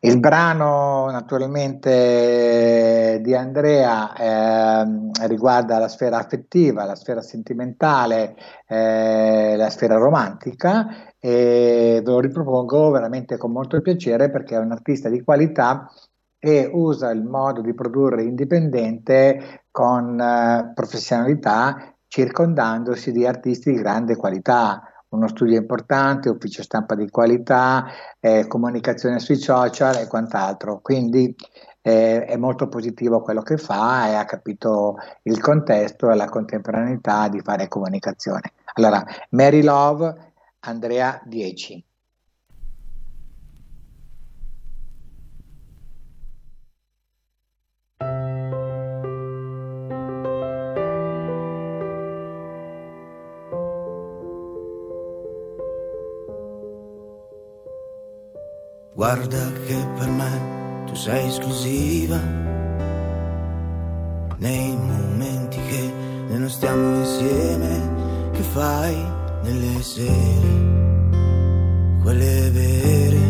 Il 0.00 0.20
brano 0.20 1.10
naturalmente 1.10 3.18
di 3.20 3.34
Andrea 3.34 4.14
eh, 4.14 5.26
riguarda 5.26 5.78
la 5.78 5.88
sfera 5.88 6.18
affettiva, 6.18 6.84
la 6.84 6.94
sfera 6.94 7.20
sentimentale, 7.20 8.36
eh, 8.68 9.56
la 9.56 9.68
sfera 9.70 9.96
romantica 9.96 11.16
e 11.18 12.00
ve 12.04 12.10
lo 12.12 12.20
ripropongo 12.20 12.92
veramente 12.92 13.36
con 13.36 13.50
molto 13.50 13.80
piacere 13.80 14.30
perché 14.30 14.54
è 14.54 14.58
un 14.58 14.70
artista 14.70 15.08
di 15.08 15.20
qualità 15.24 15.90
e 16.38 16.70
usa 16.72 17.10
il 17.10 17.24
modo 17.24 17.60
di 17.60 17.74
produrre 17.74 18.22
indipendente 18.22 19.64
con 19.72 20.20
eh, 20.20 20.70
professionalità 20.76 21.92
circondandosi 22.06 23.10
di 23.10 23.26
artisti 23.26 23.72
di 23.72 23.78
grande 23.78 24.14
qualità 24.14 24.87
uno 25.10 25.28
studio 25.28 25.56
importante, 25.56 26.28
ufficio 26.28 26.62
stampa 26.62 26.94
di 26.94 27.08
qualità, 27.08 27.86
eh, 28.20 28.46
comunicazione 28.46 29.18
sui 29.18 29.36
social 29.36 29.96
e 29.96 30.06
quant'altro. 30.06 30.80
Quindi 30.80 31.34
eh, 31.80 32.24
è 32.24 32.36
molto 32.36 32.68
positivo 32.68 33.22
quello 33.22 33.42
che 33.42 33.56
fa 33.56 34.08
e 34.08 34.14
ha 34.14 34.24
capito 34.24 34.96
il 35.22 35.40
contesto 35.40 36.10
e 36.10 36.14
la 36.14 36.28
contemporaneità 36.28 37.28
di 37.28 37.40
fare 37.40 37.68
comunicazione. 37.68 38.52
Allora, 38.74 39.04
Mary 39.30 39.62
Love, 39.62 40.32
Andrea 40.60 41.20
10. 41.24 41.87
Guarda 58.98 59.52
che 59.64 59.76
per 59.96 60.08
me 60.08 60.82
tu 60.86 60.96
sei 60.96 61.28
esclusiva. 61.28 62.18
Nei 64.38 64.76
momenti 64.76 65.56
che 65.68 65.92
noi 66.28 66.38
non 66.40 66.50
stiamo 66.50 66.96
insieme, 66.96 68.30
che 68.32 68.42
fai 68.42 68.96
nelle 69.44 69.80
sere, 69.82 70.48
quelle 72.02 72.50
vere, 72.50 73.20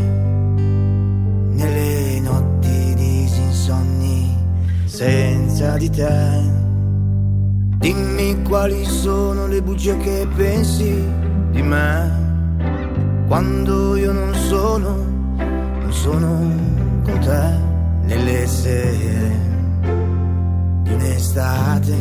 nelle 1.50 2.20
notti 2.20 2.94
disinsonni, 2.94 4.34
senza 4.86 5.76
di 5.76 5.90
te. 5.90 6.50
Dimmi 7.76 8.42
quali 8.42 8.86
sono 8.86 9.46
le 9.46 9.60
bugie 9.60 9.98
che 9.98 10.26
pensi 10.34 11.04
di 11.50 11.60
me, 11.60 13.26
quando 13.28 13.96
io 13.96 14.12
non 14.12 14.32
sono 14.32 15.17
sono 16.02 16.54
con 17.02 17.18
te 17.18 17.58
nelle 18.06 18.46
sere 18.46 19.30
di 20.82 20.92
un'estate 20.92 21.96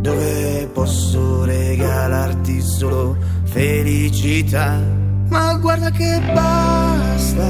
dove 0.00 0.68
posso 0.72 1.44
regalarti 1.44 2.60
solo 2.60 3.16
felicità. 3.44 4.80
Ma 5.28 5.54
guarda 5.54 5.90
che 5.90 6.20
basta 6.34 7.46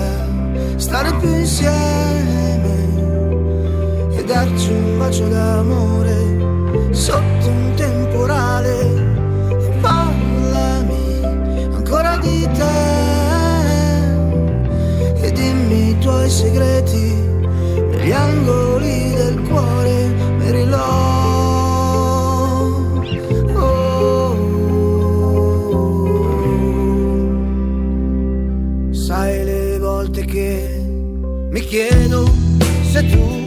stare 0.77 1.17
più 1.17 1.35
insieme 1.39 2.75
e 4.11 4.25
darci 4.25 4.71
un 4.73 4.99
bacio 4.99 5.27
d'amore 5.27 6.93
sotto 6.93 7.49
un 7.49 7.73
temporale. 7.77 8.81
E 9.49 9.69
parlami 9.81 11.25
ancora 11.75 12.19
di 12.19 12.47
te 12.53 12.92
tuoi 16.13 16.31
segreti 16.31 17.15
negli 17.91 18.13
angoli 18.13 19.15
del 19.15 19.41
cuore, 19.49 20.09
Mary 20.39 20.71
oh. 23.55 24.37
Sai 28.91 29.45
le 29.45 29.79
volte 29.79 30.25
che 30.27 30.85
mi 31.51 31.61
chiedo 31.61 32.31
se 32.91 33.07
tu 33.07 33.42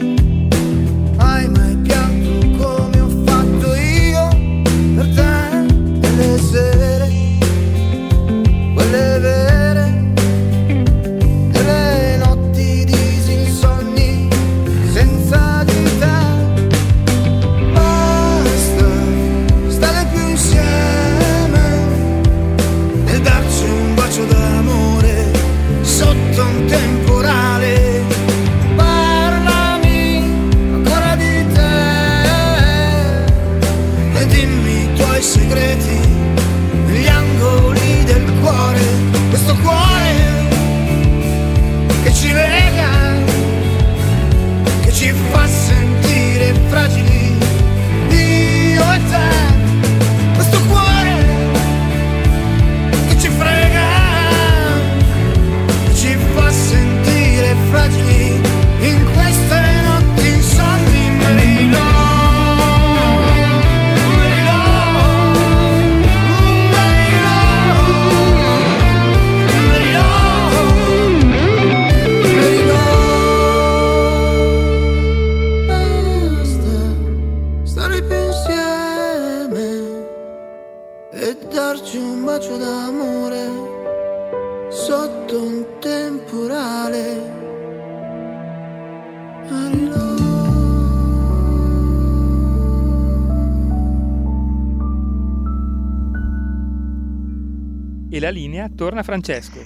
torna 98.76 99.04
Francesco. 99.04 99.60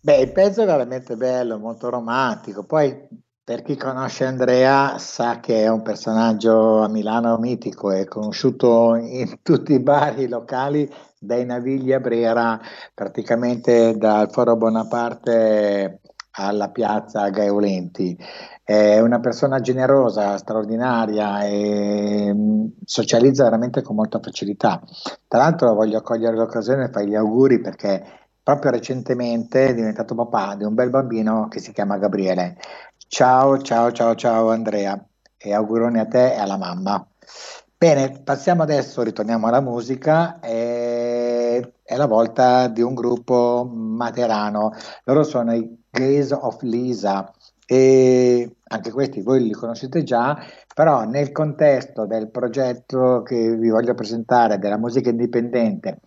Beh, 0.00 0.18
il 0.18 0.32
pezzo 0.32 0.62
è 0.62 0.66
veramente 0.66 1.16
bello, 1.16 1.58
molto 1.58 1.90
romantico. 1.90 2.64
Poi, 2.64 2.96
per 3.42 3.62
chi 3.62 3.76
conosce 3.76 4.24
Andrea, 4.24 4.98
sa 4.98 5.40
che 5.40 5.64
è 5.64 5.68
un 5.68 5.82
personaggio 5.82 6.80
a 6.80 6.88
Milano 6.88 7.36
mitico, 7.38 7.90
è 7.90 8.04
conosciuto 8.04 8.94
in 8.94 9.38
tutti 9.42 9.72
i 9.72 9.80
bar 9.80 10.16
locali, 10.28 10.88
dai 11.18 11.44
Navigli 11.44 11.92
a 11.92 11.98
Brera, 11.98 12.60
praticamente 12.94 13.96
dal 13.96 14.30
Foro 14.30 14.56
Bonaparte 14.56 16.00
alla 16.36 16.70
piazza 16.70 17.28
Gaiolenti. 17.30 18.16
È 18.62 19.00
una 19.00 19.20
persona 19.20 19.60
generosa, 19.60 20.36
straordinaria 20.38 21.42
e 21.42 22.32
mm, 22.32 22.66
socializza 22.84 23.44
veramente 23.44 23.82
con 23.82 23.96
molta 23.96 24.20
facilità. 24.20 24.82
Tra 25.28 25.38
l'altro 25.40 25.74
voglio 25.74 26.00
cogliere 26.02 26.36
l'occasione 26.36 26.84
e 26.84 26.90
fare 26.90 27.06
gli 27.06 27.14
auguri 27.14 27.60
perché 27.60 28.25
proprio 28.46 28.70
recentemente 28.70 29.66
è 29.66 29.74
diventato 29.74 30.14
papà 30.14 30.54
di 30.54 30.62
un 30.62 30.72
bel 30.72 30.88
bambino 30.88 31.48
che 31.48 31.58
si 31.58 31.72
chiama 31.72 31.98
Gabriele. 31.98 32.56
Ciao, 33.08 33.58
ciao, 33.58 33.90
ciao, 33.90 34.14
ciao 34.14 34.50
Andrea 34.50 35.04
e 35.36 35.52
auguroni 35.52 35.98
a 35.98 36.06
te 36.06 36.32
e 36.32 36.38
alla 36.38 36.56
mamma. 36.56 37.04
Bene, 37.76 38.20
passiamo 38.22 38.62
adesso, 38.62 39.02
ritorniamo 39.02 39.48
alla 39.48 39.60
musica. 39.60 40.38
E 40.38 41.72
è 41.82 41.96
la 41.96 42.06
volta 42.06 42.68
di 42.68 42.82
un 42.82 42.94
gruppo 42.94 43.68
materano. 43.68 44.72
Loro 45.02 45.24
sono 45.24 45.52
i 45.52 45.82
Gaze 45.90 46.32
of 46.32 46.62
Lisa 46.62 47.28
e 47.66 48.58
anche 48.68 48.92
questi 48.92 49.22
voi 49.22 49.42
li 49.42 49.50
conoscete 49.50 50.04
già, 50.04 50.38
però 50.72 51.02
nel 51.02 51.32
contesto 51.32 52.06
del 52.06 52.30
progetto 52.30 53.22
che 53.24 53.56
vi 53.56 53.70
voglio 53.70 53.94
presentare 53.94 54.60
della 54.60 54.78
musica 54.78 55.10
indipendente 55.10 55.98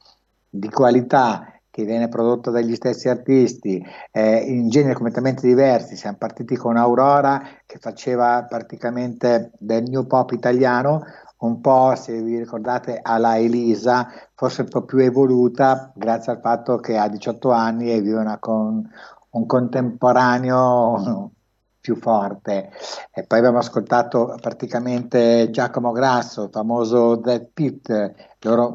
di 0.49 0.69
qualità 0.69 1.59
che 1.80 1.86
viene 1.86 2.10
prodotto 2.10 2.52
dagli 2.52 2.76
stessi 2.76 3.08
artisti 3.08 3.84
eh, 4.12 4.38
in 4.38 4.70
generi 4.70 4.94
completamente 4.94 5.48
diversi. 5.48 5.96
Siamo 5.96 6.18
partiti 6.18 6.56
con 6.56 6.78
Aurora 6.78 7.42
che 7.65 7.78
faceva 7.80 8.46
praticamente 8.48 9.52
del 9.58 9.84
new 9.84 10.06
pop 10.06 10.32
italiano, 10.32 11.04
un 11.39 11.62
po' 11.62 11.94
se 11.96 12.22
vi 12.22 12.38
ricordate 12.38 13.00
alla 13.02 13.38
Elisa, 13.38 14.08
forse 14.36 14.62
un 14.63 14.68
po' 14.68 14.84
più 14.84 14.98
evoluta 14.98 15.92
grazie 15.96 16.34
al 16.34 16.42
fatto 16.42 16.78
che 16.78 16.98
ha 16.98 17.08
18 17.08 17.52
anni 17.52 17.92
e 17.92 18.02
vive 18.02 18.20
una 18.20 18.39
con 18.39 18.88
un 19.32 19.46
contemporaneo 19.46 21.32
più 21.80 21.96
forte. 21.96 22.72
E 23.12 23.24
poi 23.24 23.39
abbiamo 23.39 23.60
ascoltato 23.60 24.38
praticamente 24.39 25.50
Giacomo 25.50 25.92
Grasso, 25.92 26.50
famoso 26.52 27.15
Dead 27.15 27.50
Pit, 27.54 28.13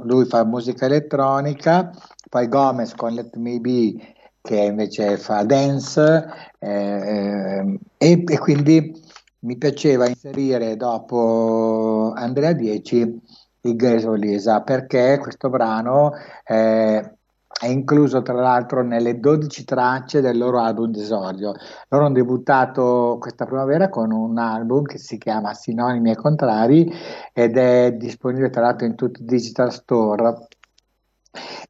lui 0.04 0.24
fa 0.24 0.44
musica 0.44 0.86
elettronica, 0.86 1.92
poi 2.34 2.48
Gomez 2.48 2.96
con 2.96 3.12
Let 3.14 3.36
Me 3.36 3.60
Be 3.60 3.94
che 4.40 4.56
invece 4.56 5.18
fa 5.18 5.44
dance 5.44 6.26
eh, 6.58 7.78
e, 7.96 8.24
e, 8.26 8.38
quindi 8.38 8.92
mi 9.40 9.56
piaceva 9.56 10.08
inserire 10.08 10.74
dopo 10.74 12.12
Andrea 12.16 12.50
Dieci 12.50 13.20
il 13.60 13.76
Gaso 13.76 14.14
Lisa 14.14 14.62
perché 14.62 15.16
questo 15.20 15.48
brano 15.48 16.10
eh, 16.44 17.12
è 17.60 17.66
incluso 17.66 18.20
tra 18.22 18.34
l'altro 18.34 18.82
nelle 18.82 19.20
12 19.20 19.64
tracce 19.64 20.20
del 20.20 20.36
loro 20.36 20.58
album 20.58 20.90
d'esordio. 20.90 21.52
Loro 21.88 22.06
hanno 22.06 22.14
debuttato 22.14 23.16
questa 23.20 23.44
primavera 23.44 23.88
con 23.88 24.10
un 24.10 24.38
album 24.38 24.82
che 24.82 24.98
si 24.98 25.18
chiama 25.18 25.54
Sinonimi 25.54 26.10
e 26.10 26.16
Contrari 26.16 26.92
ed 27.32 27.56
è 27.56 27.92
disponibile 27.92 28.50
tra 28.50 28.62
l'altro 28.62 28.86
in 28.86 28.96
tutti 28.96 29.22
i 29.22 29.24
digital 29.24 29.72
store. 29.72 30.48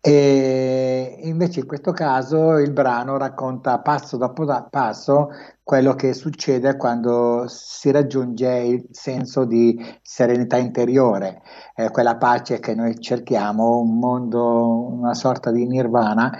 E 0.00 1.18
invece 1.22 1.60
in 1.60 1.66
questo 1.66 1.92
caso 1.92 2.58
il 2.58 2.72
brano 2.72 3.16
racconta 3.16 3.80
passo 3.80 4.16
dopo 4.16 4.44
passo 4.70 5.28
quello 5.62 5.94
che 5.94 6.12
succede 6.12 6.76
quando 6.76 7.46
si 7.48 7.90
raggiunge 7.90 8.50
il 8.50 8.86
senso 8.90 9.46
di 9.46 9.82
serenità 10.02 10.58
interiore, 10.58 11.40
eh, 11.74 11.90
quella 11.90 12.16
pace 12.18 12.60
che 12.60 12.74
noi 12.74 13.00
cerchiamo, 13.00 13.78
un 13.78 13.98
mondo, 13.98 14.92
una 14.92 15.14
sorta 15.14 15.50
di 15.50 15.66
nirvana, 15.66 16.30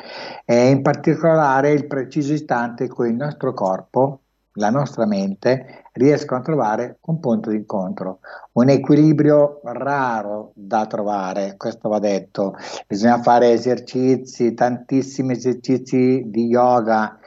e 0.44 0.68
in 0.68 0.82
particolare 0.82 1.70
il 1.70 1.86
preciso 1.86 2.34
istante 2.34 2.84
in 2.84 2.92
cui 2.92 3.08
il 3.08 3.16
nostro 3.16 3.54
corpo, 3.54 4.20
la 4.56 4.68
nostra 4.68 5.06
mente, 5.06 5.83
riescono 5.94 6.40
a 6.40 6.42
trovare 6.42 6.98
un 7.02 7.20
punto 7.20 7.50
di 7.50 7.56
incontro, 7.56 8.18
un 8.52 8.68
equilibrio 8.68 9.60
raro 9.62 10.52
da 10.54 10.86
trovare, 10.86 11.54
questo 11.56 11.88
va 11.88 11.98
detto. 11.98 12.56
Bisogna 12.86 13.20
fare 13.22 13.52
esercizi, 13.52 14.54
tantissimi 14.54 15.32
esercizi 15.32 16.24
di 16.26 16.46
yoga, 16.46 17.18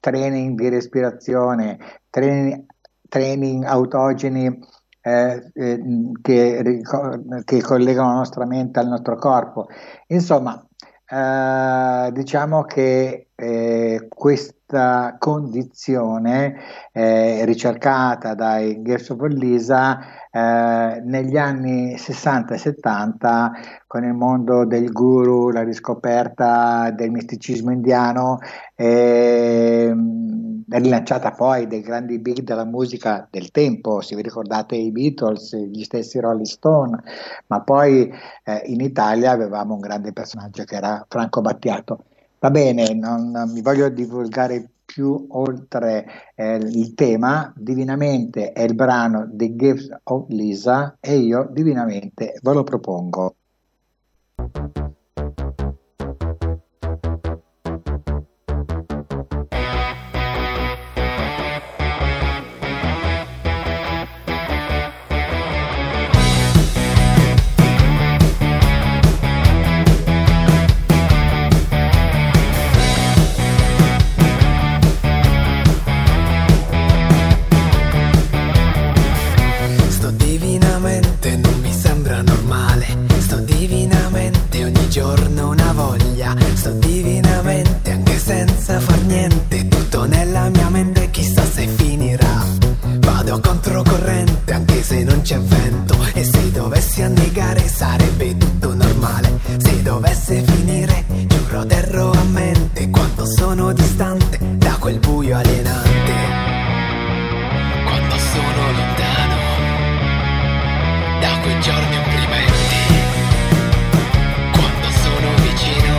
training 0.00 0.58
di 0.58 0.68
respirazione, 0.68 1.78
training, 2.08 2.64
training 3.08 3.64
autogeni 3.64 4.58
eh, 5.00 5.50
eh, 5.52 5.82
che, 6.22 6.80
che, 7.44 7.62
collegano 7.62 8.08
la 8.08 8.14
nostra 8.14 8.46
mente 8.46 8.80
al 8.80 8.88
nostro 8.88 9.16
corpo. 9.16 9.66
Insomma, 10.08 10.66
eh, 11.06 12.10
diciamo 12.12 12.62
che 12.62 13.28
eh, 13.36 14.06
questa 14.08 15.16
condizione 15.18 16.56
eh, 16.92 17.44
ricercata 17.44 18.34
dai 18.34 18.82
Gerso 18.82 19.16
Lisa 19.26 19.98
eh, 20.30 21.00
negli 21.04 21.36
anni 21.36 21.96
60 21.96 22.54
e 22.54 22.58
70 22.58 23.52
con 23.86 24.04
il 24.04 24.14
mondo 24.14 24.64
del 24.64 24.90
guru, 24.92 25.50
la 25.50 25.62
riscoperta 25.62 26.90
del 26.90 27.10
misticismo 27.10 27.70
indiano, 27.72 28.38
eh, 28.74 29.94
rilanciata 30.68 31.30
poi 31.32 31.66
dai 31.66 31.80
grandi 31.80 32.18
big 32.18 32.40
della 32.40 32.64
musica 32.64 33.26
del 33.30 33.50
tempo, 33.50 34.00
se 34.00 34.16
vi 34.16 34.22
ricordate 34.22 34.76
i 34.76 34.90
Beatles, 34.90 35.54
gli 35.56 35.82
stessi 35.84 36.18
Rolling 36.18 36.46
Stone, 36.46 37.02
ma 37.48 37.60
poi 37.62 38.12
eh, 38.44 38.62
in 38.66 38.80
Italia 38.80 39.30
avevamo 39.30 39.74
un 39.74 39.80
grande 39.80 40.12
personaggio 40.12 40.64
che 40.64 40.76
era 40.76 41.04
Franco 41.08 41.40
Battiato. 41.40 42.04
Va 42.44 42.50
bene, 42.50 42.92
non, 42.92 43.50
mi 43.54 43.62
voglio 43.62 43.88
divulgare 43.88 44.68
più 44.84 45.28
oltre 45.30 46.04
eh, 46.34 46.56
il 46.56 46.92
tema, 46.92 47.50
Divinamente 47.56 48.52
è 48.52 48.64
il 48.64 48.74
brano 48.74 49.26
The 49.32 49.56
Gift 49.56 50.00
of 50.02 50.28
Lisa 50.28 50.98
e 51.00 51.16
io 51.16 51.48
divinamente 51.50 52.38
ve 52.42 52.52
lo 52.52 52.62
propongo. 52.62 53.36
sono 103.56 103.72
distante 103.72 104.36
da 104.40 104.76
quel 104.80 104.98
buio 104.98 105.36
alienante. 105.36 106.12
Quando 107.84 108.18
sono 108.18 108.72
lontano 108.72 109.36
da 111.20 111.38
quei 111.40 111.60
giorni 111.60 111.96
opprimenti. 111.96 112.74
Quando 114.50 114.88
sono 115.02 115.28
vicino 115.46 115.94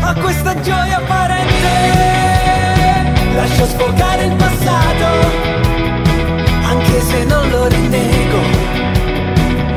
a 0.00 0.14
questa 0.14 0.60
gioia 0.62 0.96
apparente. 0.96 1.52
Lascio 3.36 3.66
sfogare 3.66 4.24
il 4.24 4.34
passato, 4.34 5.06
anche 6.70 7.00
se 7.02 7.24
non 7.24 7.48
lo 7.50 7.68
rinego. 7.68 8.40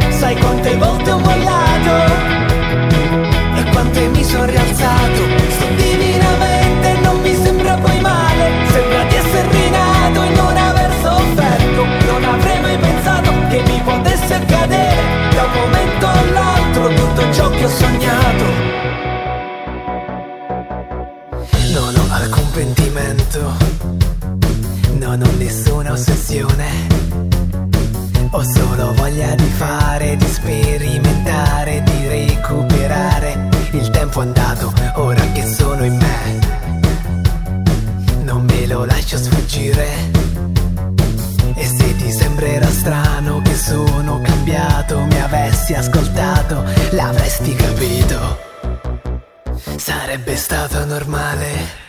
Sai 0.09 0.35
quante 0.35 0.75
volte 0.77 1.11
ho 1.11 1.19
mollato 1.19 2.45
e 3.55 3.63
quante 3.69 4.07
mi 4.07 4.23
sono 4.23 4.45
rialzato. 4.45 5.45
Sto 5.49 5.67
vivendo 5.75 5.96
non 25.07 25.21
ho 25.21 25.31
nessuna 25.37 25.93
ossessione. 25.93 26.65
Ho 28.31 28.43
solo 28.43 28.93
voglia 28.95 29.33
di 29.35 29.49
fare, 29.55 30.17
di 30.17 30.25
sperimentare, 30.25 31.81
di 31.81 32.07
recuperare 32.07 33.49
il 33.71 33.89
tempo 33.89 34.19
andato 34.19 34.73
ora 34.95 35.21
che 35.31 35.45
sono 35.45 35.85
in 35.85 35.95
me. 35.95 36.39
Non 38.23 38.43
me 38.43 38.67
lo 38.67 38.83
lascio 38.83 39.17
sfuggire. 39.17 39.87
E 41.55 41.65
se 41.65 41.95
ti 41.95 42.11
sembrerà 42.11 42.67
strano 42.67 43.41
che 43.41 43.55
sono 43.55 44.19
cambiato, 44.21 44.99
mi 45.05 45.21
avessi 45.21 45.73
ascoltato, 45.73 46.65
l'avresti 46.91 47.55
capito. 47.55 48.39
Sarebbe 49.77 50.35
stato 50.35 50.83
normale. 50.83 51.86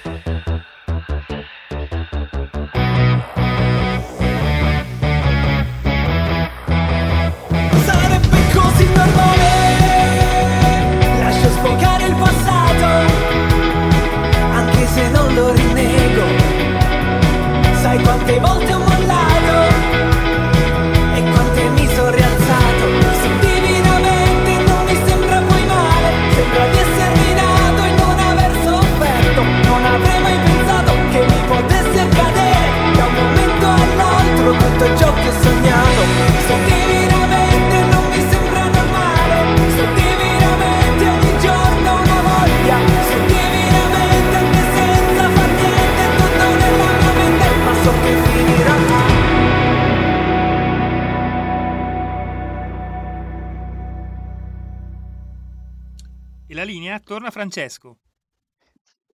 Torna 57.08 57.30
Francesco. 57.30 57.96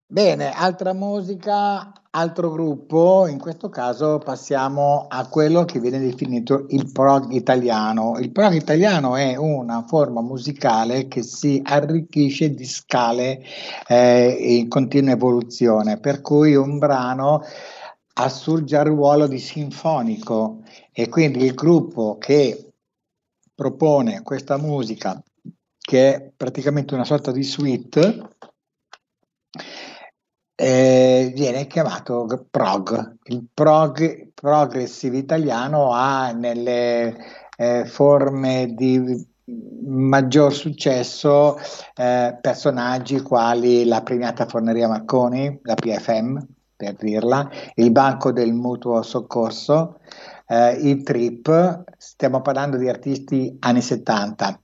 Bene, 0.07 0.53
altra 0.53 0.93
musica, 0.93 1.93
altro 2.11 2.51
gruppo, 2.53 3.27
in 3.27 3.39
questo 3.39 3.69
caso 3.69 4.19
passiamo 4.19 5.07
a 5.09 5.27
quello 5.29 5.65
che 5.65 5.81
viene 5.81 5.99
definito 5.99 6.67
il 6.69 6.89
prog 6.93 7.33
italiano. 7.33 8.17
Il 8.21 8.31
prog 8.31 8.53
italiano 8.55 9.17
è 9.17 9.35
una 9.35 9.83
forma 9.83 10.21
musicale 10.21 11.09
che 11.09 11.23
si 11.25 11.61
arricchisce 11.65 12.55
di 12.55 12.65
scale 12.65 13.43
eh, 13.89 14.59
in 14.59 14.69
continua 14.69 15.13
evoluzione, 15.13 15.99
per 15.99 16.21
cui 16.21 16.55
un 16.55 16.79
brano 16.79 17.43
assurge 18.15 18.77
al 18.77 18.87
ruolo 18.87 19.27
di 19.27 19.41
sinfonico 19.41 20.63
e 20.93 21.09
quindi 21.09 21.45
il 21.45 21.55
gruppo 21.55 22.19
che 22.19 22.73
propone 23.53 24.23
questa 24.23 24.59
musica, 24.59 25.21
che 25.91 26.15
è 26.15 26.33
praticamente 26.37 26.95
una 26.95 27.03
sorta 27.03 27.33
di 27.33 27.43
suite, 27.43 28.29
eh, 30.55 31.33
viene 31.35 31.67
chiamato 31.67 32.47
prog. 32.49 33.17
Il 33.25 33.49
prog, 33.53 34.29
progressive 34.33 35.17
italiano 35.17 35.91
ha 35.93 36.31
nelle 36.31 37.17
eh, 37.57 37.85
forme 37.87 38.73
di 38.73 39.27
maggior 39.85 40.55
successo 40.55 41.59
eh, 41.97 42.39
personaggi 42.41 43.21
quali 43.23 43.85
la 43.85 44.05
premiata 44.05 44.47
Forneria 44.47 44.87
Marconi, 44.87 45.59
la 45.65 45.75
PFM 45.75 46.41
per 46.77 46.95
dirla, 46.95 47.51
il 47.75 47.91
Banco 47.91 48.31
del 48.31 48.53
Mutuo 48.53 49.03
Soccorso, 49.03 49.99
eh, 50.47 50.71
i 50.71 51.03
Trip, 51.03 51.83
stiamo 51.97 52.43
parlando 52.43 52.77
di 52.77 52.89
artisti 52.89 53.57
anni 53.59 53.83
70. 53.83 54.61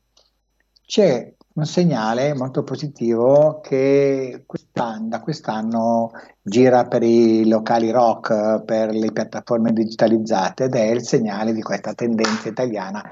C'è 0.87 1.35
un 1.55 1.65
segnale 1.65 2.33
molto 2.33 2.63
positivo 2.63 3.61
che 3.61 4.45
quest'anno, 4.47 5.09
da 5.09 5.21
quest'anno 5.21 6.13
gira 6.41 6.87
per 6.87 7.03
i 7.03 7.49
locali 7.49 7.91
rock, 7.91 8.63
per 8.63 8.93
le 8.93 9.11
piattaforme 9.11 9.73
digitalizzate 9.73 10.65
ed 10.65 10.77
è 10.77 10.85
il 10.85 11.03
segnale 11.03 11.53
di 11.53 11.61
questa 11.61 11.93
tendenza 11.93 12.49
italiana 12.49 13.03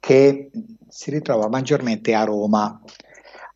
che 0.00 0.50
si 0.88 1.12
ritrova 1.12 1.48
maggiormente 1.48 2.12
a 2.12 2.24
Roma. 2.24 2.80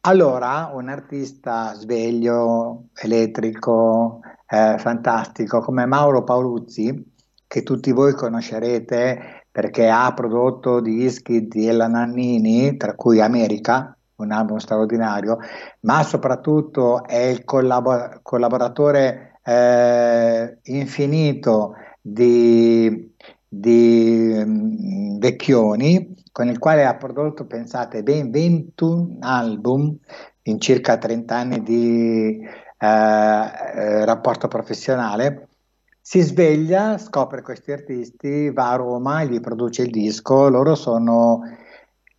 Allora, 0.02 0.70
un 0.72 0.88
artista 0.88 1.74
sveglio, 1.74 2.90
elettrico, 2.94 4.20
eh, 4.46 4.76
fantastico 4.78 5.58
come 5.58 5.86
Mauro 5.86 6.22
Paoluzzi, 6.22 7.14
che 7.48 7.62
tutti 7.64 7.90
voi 7.90 8.14
conoscerete 8.14 9.45
perché 9.56 9.88
ha 9.88 10.12
prodotto 10.12 10.80
dischi 10.80 11.48
di 11.48 11.66
Ella 11.66 11.86
Nannini, 11.86 12.76
tra 12.76 12.94
cui 12.94 13.22
America, 13.22 13.96
un 14.16 14.30
album 14.30 14.58
straordinario, 14.58 15.38
ma 15.80 16.02
soprattutto 16.02 17.06
è 17.06 17.22
il 17.22 17.42
collabor- 17.42 18.20
collaboratore 18.20 19.38
eh, 19.42 20.58
infinito 20.64 21.72
di, 22.02 23.14
di 23.48 24.42
mm, 24.44 25.18
Vecchioni, 25.20 26.14
con 26.32 26.48
il 26.48 26.58
quale 26.58 26.84
ha 26.84 26.94
prodotto, 26.96 27.46
pensate, 27.46 28.02
ben 28.02 28.30
21 28.30 29.16
album 29.20 29.96
in 30.42 30.60
circa 30.60 30.98
30 30.98 31.34
anni 31.34 31.62
di 31.62 32.46
eh, 32.78 32.86
eh, 32.86 34.04
rapporto 34.04 34.48
professionale. 34.48 35.45
Si 36.08 36.20
sveglia, 36.20 36.98
scopre 36.98 37.42
questi 37.42 37.72
artisti, 37.72 38.52
va 38.52 38.70
a 38.70 38.76
Roma, 38.76 39.24
gli 39.24 39.40
produce 39.40 39.82
il 39.82 39.90
disco, 39.90 40.48
loro 40.48 40.76
sono 40.76 41.40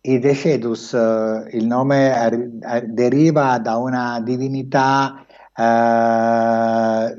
i 0.02 0.18
Decedus, 0.18 0.92
eh, 0.92 1.48
il 1.52 1.64
nome 1.64 2.52
deriva 2.84 3.58
da 3.58 3.78
una 3.78 4.20
divinità 4.20 5.24
eh, 5.54 7.16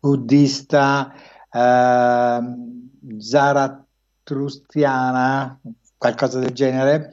buddista 0.00 1.12
eh, 1.52 2.40
zaratrustiana, 3.18 5.60
qualcosa 5.98 6.38
del 6.38 6.52
genere, 6.52 7.12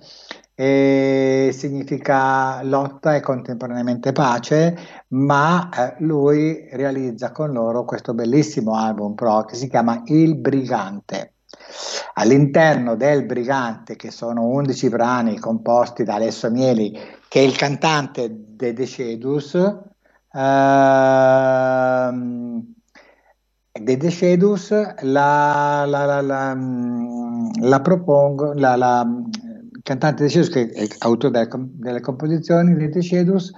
e 0.56 1.50
significa 1.52 2.62
lotta 2.64 3.16
e 3.16 3.22
contemporaneamente 3.22 4.12
pace, 4.12 4.78
ma 5.10 5.70
eh, 5.70 5.96
lui 6.00 6.68
realizza 6.72 7.32
con 7.32 7.52
loro 7.52 7.86
questo 7.86 8.14
bellissimo 8.14 8.76
album 8.76 9.16
pro 9.16 9.46
che 9.46 9.56
si 9.56 9.68
chiama 9.68 10.04
Il 10.06 10.36
Brigante. 10.38 11.34
All'interno 12.16 12.96
del 12.96 13.26
Brigante, 13.26 13.96
che 13.96 14.12
sono 14.12 14.46
11 14.48 14.90
brani 14.90 15.40
composti 15.40 16.04
da 16.04 16.16
Alessio 16.16 16.52
Mieli, 16.52 16.92
che 17.28 17.40
è 17.40 17.44
il 17.44 17.56
cantante 17.56 18.30
dei 18.32 18.74
Decedus, 18.74 19.56
ehm, 20.32 21.54
dei 23.72 23.98
Decedus 23.98 24.70
la, 25.02 25.84
la, 25.86 26.06
la, 26.06 26.22
la, 26.22 26.56
mm, 26.56 27.82
propongo, 27.82 28.54
la, 28.54 28.76
cantante 29.84 30.24
dei 30.24 30.34
Decedus, 30.34 30.50
che 30.50 30.70
è 30.72 30.88
autore 31.00 31.32
delle, 31.32 31.70
delle 31.74 32.02
composizioni 32.02 32.74
dei 32.74 32.90
Decedus, 32.90 33.52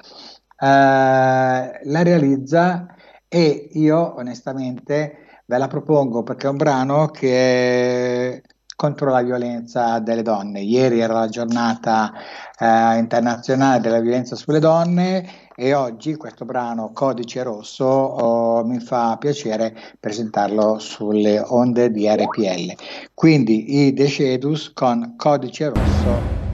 eh, 0.58 0.66
la 0.66 2.04
realizza 2.04 2.88
e 3.28 3.70
io 3.74 4.16
onestamente 4.18 5.18
ve 5.46 5.58
la 5.58 5.68
propongo 5.68 6.24
perché 6.24 6.48
è 6.48 6.50
un 6.50 6.58
brano 6.58 7.08
che 7.08 8.38
è 8.38 8.42
contro 8.76 9.10
la 9.10 9.22
violenza 9.22 10.00
delle 10.00 10.22
donne. 10.22 10.62
Ieri 10.62 11.00
era 11.00 11.14
la 11.14 11.28
giornata 11.30 12.12
eh, 12.58 12.98
internazionale 12.98 13.80
della 13.80 14.00
violenza 14.00 14.36
sulle 14.36 14.60
donne 14.60 15.45
e 15.56 15.74
oggi 15.74 16.16
questo 16.16 16.44
brano 16.44 16.92
Codice 16.92 17.44
Rosso 17.44 17.86
oh, 17.86 18.66
mi 18.66 18.80
fa 18.80 19.16
piacere 19.18 19.76
presentarlo 20.00 20.80
sulle 20.80 21.40
onde 21.40 21.92
di 21.92 22.08
RPL. 22.08 22.76
Quindi 23.14 23.86
i 23.86 23.94
Decedus 23.94 24.74
con 24.74 25.16
Codice 25.16 25.70
Rosso 25.70 26.45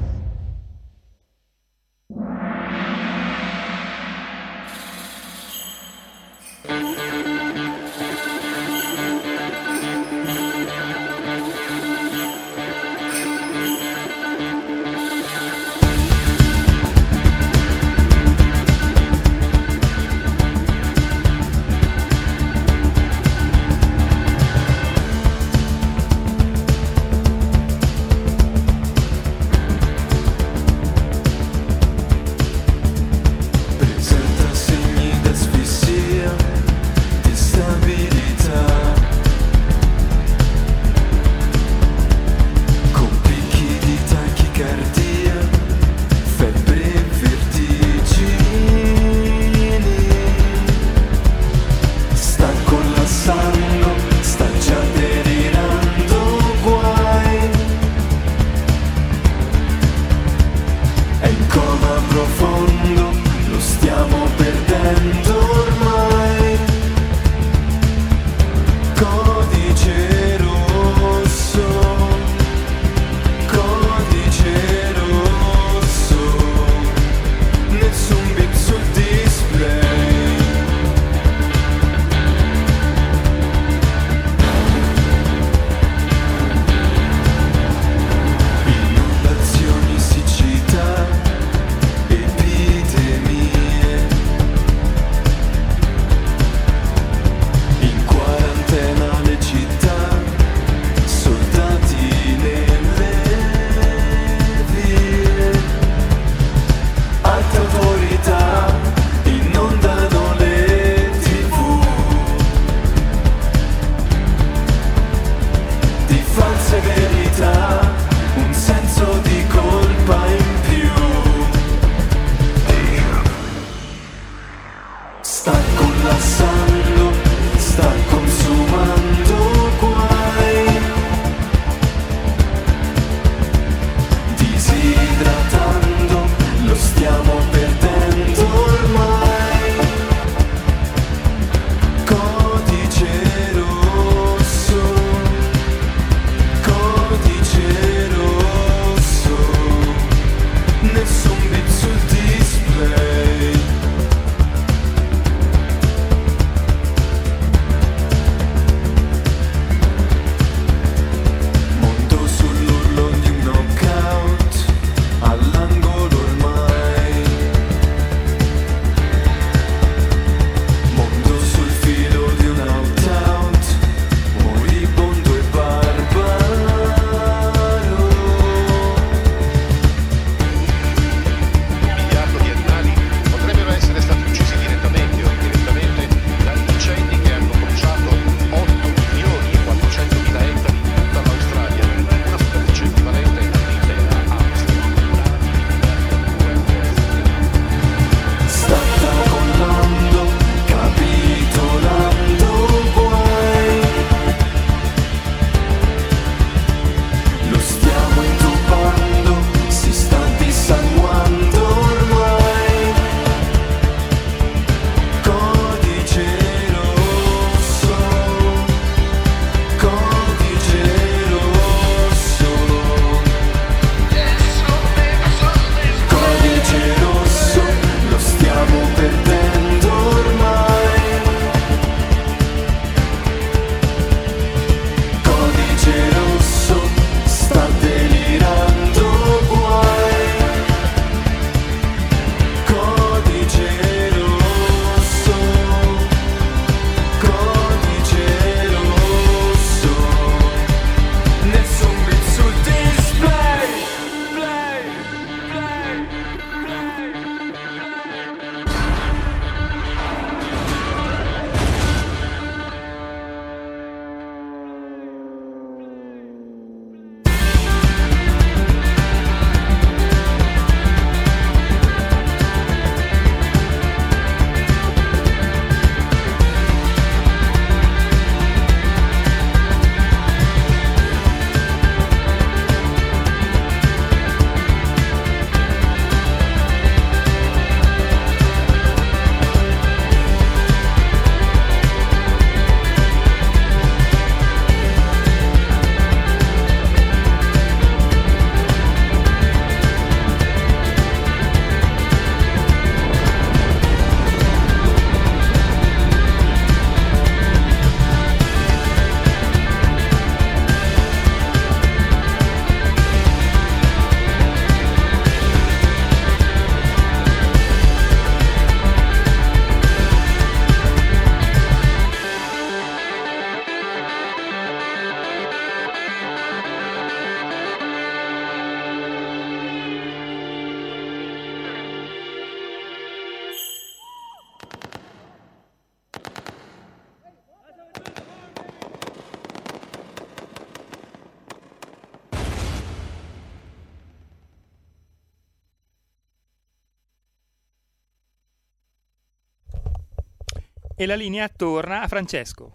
e 351.02 351.08
la 351.08 351.16
linea 351.16 351.50
torna 351.50 352.04
a 352.04 352.08
Francesco. 352.08 352.74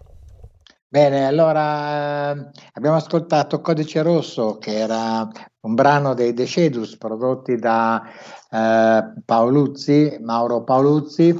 Bene, 0.85 1.25
allora 1.25 2.33
eh, 2.33 2.49
abbiamo 2.73 2.97
ascoltato 2.97 3.61
Codice 3.61 4.01
Rosso, 4.01 4.57
che 4.57 4.77
era 4.79 5.25
un 5.61 5.73
brano 5.75 6.13
dei 6.13 6.33
Decedus 6.33 6.97
prodotti 6.97 7.55
da 7.55 8.03
eh, 8.51 9.13
Paoluzzi, 9.23 10.17
Mauro 10.21 10.65
Paoluzzi, 10.65 11.33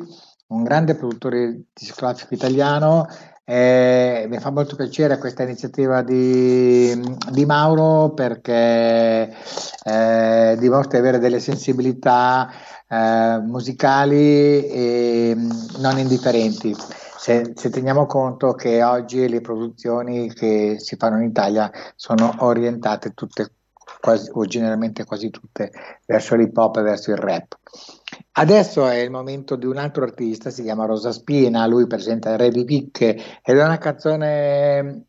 un 0.48 0.64
grande 0.64 0.96
produttore 0.96 1.64
discografico 1.74 2.34
italiano. 2.34 3.06
Eh, 3.50 4.26
mi 4.28 4.40
fa 4.40 4.50
molto 4.50 4.76
piacere 4.76 5.18
questa 5.18 5.44
iniziativa 5.44 6.02
di, 6.02 6.94
di 7.32 7.46
Mauro 7.46 8.10
perché 8.10 9.34
eh, 9.86 10.56
dimostra 10.60 11.00
di 11.00 11.08
avere 11.08 11.18
delle 11.18 11.40
sensibilità 11.40 12.52
eh, 12.90 13.40
musicali 13.42 14.68
e 14.68 15.38
non 15.78 15.98
indifferenti. 15.98 16.76
Se, 17.18 17.54
se, 17.56 17.70
teniamo 17.70 18.06
conto 18.06 18.52
che 18.54 18.84
oggi 18.84 19.30
le 19.30 19.40
produzioni 19.40 20.34
che 20.34 20.76
si 20.80 20.98
fanno 20.98 21.22
in 21.22 21.30
Italia 21.30 21.72
sono 21.96 22.36
orientate 22.40 23.14
tutte, 23.14 23.54
quasi, 24.02 24.30
o 24.34 24.44
generalmente 24.46 25.06
quasi 25.06 25.30
tutte, 25.30 25.72
verso 26.06 26.36
l'hip 26.36 26.58
hop 26.58 26.76
e 26.76 26.82
verso 26.82 27.12
il 27.12 27.18
rap. 27.18 27.58
Adesso 28.40 28.88
è 28.88 28.98
il 28.98 29.10
momento 29.10 29.56
di 29.56 29.66
un 29.66 29.78
altro 29.78 30.04
artista, 30.04 30.52
si 30.52 30.62
chiama 30.62 30.86
Rosa 30.86 31.12
Spina, 31.12 31.66
lui 31.66 31.88
presenta 31.88 32.36
Re 32.36 32.50
di 32.52 32.66
Picche 32.66 33.18
ed 33.42 33.58
è 33.58 33.64
una 33.64 33.78
canzone 33.78 35.04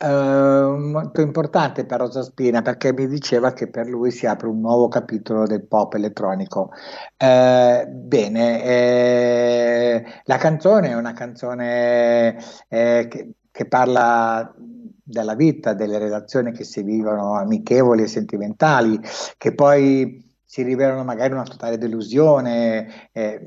Uh, 0.00 0.76
molto 0.76 1.20
importante 1.20 1.84
per 1.84 1.98
Rosa 1.98 2.22
Spina 2.22 2.62
perché 2.62 2.92
mi 2.92 3.08
diceva 3.08 3.52
che 3.52 3.68
per 3.68 3.88
lui 3.88 4.12
si 4.12 4.26
apre 4.26 4.46
un 4.46 4.60
nuovo 4.60 4.86
capitolo 4.86 5.44
del 5.44 5.66
pop 5.66 5.94
elettronico. 5.94 6.70
Uh, 7.16 7.84
bene, 7.84 8.62
eh, 8.62 10.04
la 10.22 10.36
canzone 10.36 10.90
è 10.90 10.94
una 10.94 11.12
canzone 11.14 12.36
eh, 12.68 13.08
che, 13.10 13.32
che, 13.50 13.66
parla 13.66 14.54
della 14.56 15.34
vita, 15.34 15.74
delle 15.74 15.98
relazioni 15.98 16.52
che 16.52 16.62
si 16.62 16.82
vivono 16.82 17.34
amichevoli 17.34 18.04
e 18.04 18.06
sentimentali, 18.06 19.00
che 19.36 19.52
poi 19.52 20.27
si 20.48 20.62
rivelano 20.62 21.04
magari 21.04 21.34
una 21.34 21.42
totale 21.42 21.76
delusione. 21.76 23.10
Eh, 23.12 23.38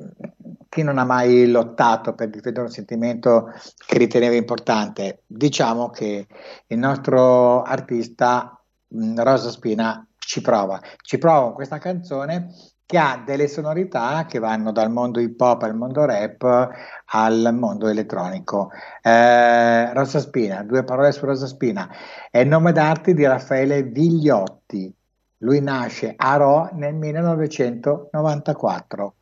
chi 0.69 0.83
non 0.83 0.99
ha 0.99 1.03
mai 1.03 1.49
lottato 1.49 2.13
per 2.13 2.29
difendere 2.29 2.67
un 2.67 2.71
sentimento 2.71 3.51
che 3.87 3.97
riteneva 3.97 4.35
importante? 4.35 5.23
Diciamo 5.25 5.89
che 5.89 6.27
il 6.67 6.77
nostro 6.77 7.63
artista 7.63 8.55
Rosa 8.87 9.49
Spina 9.49 10.07
ci 10.15 10.41
prova, 10.41 10.79
ci 11.01 11.17
prova 11.17 11.45
con 11.45 11.53
questa 11.55 11.79
canzone 11.79 12.53
che 12.85 12.99
ha 12.99 13.23
delle 13.25 13.47
sonorità 13.47 14.25
che 14.27 14.37
vanno 14.37 14.71
dal 14.71 14.91
mondo 14.91 15.19
hip 15.19 15.41
hop 15.41 15.63
al 15.63 15.75
mondo 15.75 16.05
rap 16.05 16.69
al 17.05 17.49
mondo 17.51 17.87
elettronico. 17.87 18.69
Eh, 19.01 19.91
Rosa 19.91 20.19
Spina, 20.19 20.61
due 20.63 20.83
parole 20.83 21.11
su 21.11 21.25
Rosa 21.25 21.47
Spina, 21.47 21.89
è 22.29 22.37
il 22.39 22.47
nome 22.47 22.73
d'arte 22.73 23.15
di 23.15 23.25
Raffaele 23.25 23.81
Vigliotti, 23.81 24.93
lui 25.41 25.61
nasce 25.61 26.13
a 26.15 26.35
Ro 26.35 26.69
nel 26.73 26.95
1994, 26.95 29.15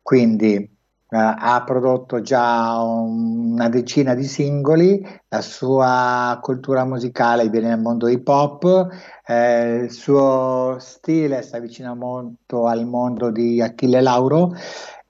quindi 0.00 0.54
eh, 0.54 0.68
ha 1.10 1.62
prodotto 1.64 2.20
già 2.22 2.80
una 2.80 3.68
decina 3.68 4.14
di 4.14 4.24
singoli, 4.24 5.04
la 5.28 5.40
sua 5.40 6.38
cultura 6.40 6.84
musicale 6.84 7.48
viene 7.48 7.68
dal 7.68 7.80
mondo 7.80 8.08
hip 8.08 8.26
hop, 8.26 8.88
eh, 9.26 9.82
il 9.84 9.90
suo 9.90 10.76
stile 10.78 11.42
si 11.42 11.54
avvicina 11.54 11.94
molto 11.94 12.66
al 12.66 12.86
mondo 12.86 13.30
di 13.30 13.60
Achille 13.60 14.00
Lauro 14.00 14.54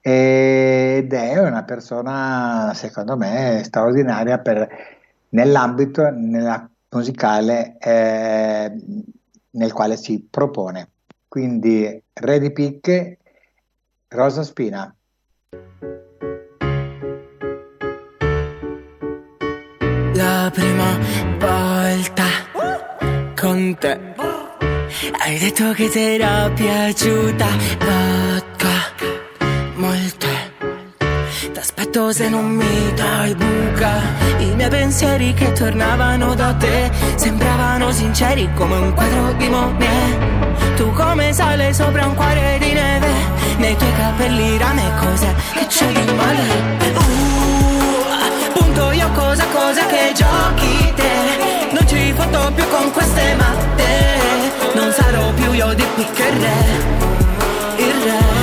ed 0.01 1.13
è 1.13 1.39
una 1.39 1.63
persona 1.63 2.73
secondo 2.75 3.15
me 3.15 3.61
straordinaria 3.63 4.39
per, 4.39 4.67
nell'ambito 5.29 6.09
nella 6.11 6.69
musicale 6.89 7.77
eh, 7.79 8.71
nel 9.53 9.73
quale 9.73 9.97
si 9.97 10.25
propone. 10.29 10.91
Quindi 11.27 12.01
Ready 12.13 12.51
Pick, 12.51 13.17
Rosa 14.09 14.43
Spina. 14.43 14.95
La 20.15 20.51
prima 20.53 20.99
volta 21.39 22.25
con 23.35 23.75
te 23.79 24.13
hai 25.25 25.37
detto 25.37 25.71
che 25.71 25.89
ti 25.89 25.99
era 25.99 26.51
piaciuta 26.51 27.47
vodka 27.79 28.52
T'aspetto 31.93 32.11
se 32.11 32.27
non 32.27 32.49
mi 32.49 32.93
dai 32.95 33.35
buca. 33.35 34.01
I 34.39 34.55
miei 34.55 34.67
pensieri 34.67 35.31
che 35.35 35.51
tornavano 35.51 36.33
da 36.33 36.51
te 36.55 36.89
Sembravano 37.15 37.91
sinceri 37.91 38.49
come 38.55 38.77
un 38.77 38.93
quadro 38.93 39.33
di 39.33 39.47
Monet 39.47 40.75
Tu 40.75 40.91
come 40.91 41.31
sale 41.33 41.71
sopra 41.71 42.07
un 42.07 42.15
cuore 42.15 42.57
di 42.59 42.73
neve 42.73 43.11
Nei 43.57 43.75
tuoi 43.75 43.93
capelli 43.93 44.57
rame 44.57 44.91
cos'è 44.99 45.33
che 45.53 45.67
c'è 45.67 45.91
di 45.91 46.13
male. 46.13 46.41
Uh, 46.97 48.51
punto 48.53 48.91
io 48.91 49.09
cosa 49.11 49.45
cosa 49.53 49.85
che 49.85 50.13
giochi 50.15 50.93
te? 50.95 51.69
Non 51.73 51.87
ci 51.87 52.11
foto 52.13 52.51
più 52.55 52.67
con 52.69 52.91
queste 52.91 53.35
matte. 53.35 53.85
Non 54.73 54.91
sarò 54.91 55.31
più 55.33 55.53
io 55.53 55.73
di 55.75 55.85
picche 55.95 56.29
re 56.31 57.83
Il 57.83 58.01
re 58.03 58.42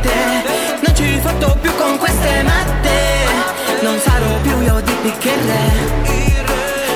te. 0.00 0.18
Non 0.82 0.94
ci 0.94 1.18
fatto 1.20 1.56
più 1.60 1.74
con 1.76 1.98
queste 1.98 2.42
matte. 2.42 2.60
Non 3.82 3.98
sarò 3.98 4.36
più 4.42 4.60
io 4.60 4.80
di 4.80 4.92
piccherre 5.00 5.58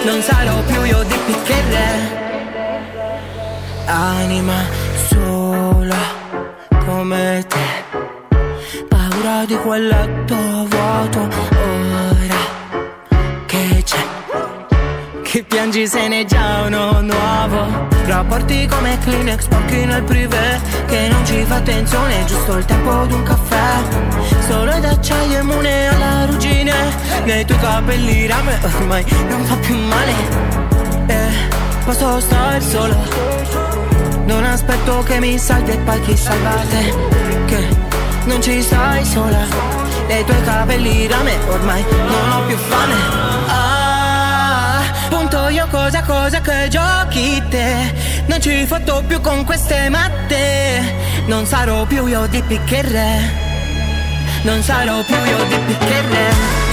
Non 0.05 0.21
sarò 0.21 0.61
più 0.67 0.85
io 0.85 1.03
di 1.05 1.19
piccherre 1.25 2.23
Anima 3.87 4.63
sola 5.09 5.97
come 6.85 7.45
te. 7.49 8.03
Paura 8.89 9.45
di 9.47 9.57
quel 9.57 9.87
letto 9.87 10.35
vuoto 10.69 11.54
Che 15.35 15.43
piangi 15.43 15.85
se 15.89 16.07
ne 16.07 16.25
già 16.25 16.63
uno 16.65 17.01
nuovo. 17.01 17.89
Rapporti 18.07 18.69
come 18.69 18.97
Kleenex, 19.01 19.41
sporchi 19.41 19.85
nel 19.85 20.05
privé 20.05 20.61
Che 20.87 21.09
non 21.09 21.27
ci 21.27 21.43
fa 21.43 21.57
attenzione, 21.57 22.25
giusto 22.25 22.57
il 22.57 22.65
tempo 22.65 23.05
di 23.07 23.15
un 23.15 23.23
caffè. 23.25 23.83
Solo 24.47 24.79
d'acciaio 24.79 25.41
immune 25.41 25.89
alla 25.89 26.27
ruggine 26.27 26.73
Nei 27.25 27.45
tuoi 27.45 27.59
capelli 27.59 28.29
rame 28.29 28.61
ormai 28.63 29.05
non 29.29 29.45
fa 29.45 29.57
più 29.57 29.77
male. 29.77 30.13
Eh, 31.09 31.33
posso 31.85 32.21
stare 32.21 32.61
solo. 32.61 32.97
Non 34.27 34.45
aspetto 34.45 35.03
che 35.03 35.19
mi 35.19 35.37
salvi 35.37 35.73
e 35.73 35.79
poi 35.79 36.01
chi 36.03 36.17
salvate 36.17 36.95
Che 37.47 37.69
non 38.27 38.41
ci 38.41 38.63
stai 38.63 39.05
sola. 39.05 39.45
Nei 40.07 40.25
tuoi 40.25 40.43
capelli 40.45 41.09
rame 41.09 41.37
ormai 41.49 41.85
non 41.91 42.31
ho 42.31 42.47
più 42.47 42.57
fame. 42.57 42.95
Ah, 43.49 43.74
cosa, 45.75 46.03
cosa 46.03 46.41
che 46.41 46.69
giochi 46.69 47.43
te. 47.51 47.93
Non 48.27 48.41
ci 48.41 48.65
fotto 48.65 49.03
più 49.07 49.21
con 49.21 49.45
queste 49.45 49.89
matte. 49.89 50.81
Non 51.27 51.47
sarò 51.47 51.85
più 51.85 52.07
io 52.07 52.27
di 52.27 52.43
piccherre 52.43 53.43
Non 54.43 54.63
sarò 54.63 55.03
più 55.03 55.15
io 55.15 55.45
di 55.49 55.59
piccherre 55.67 56.64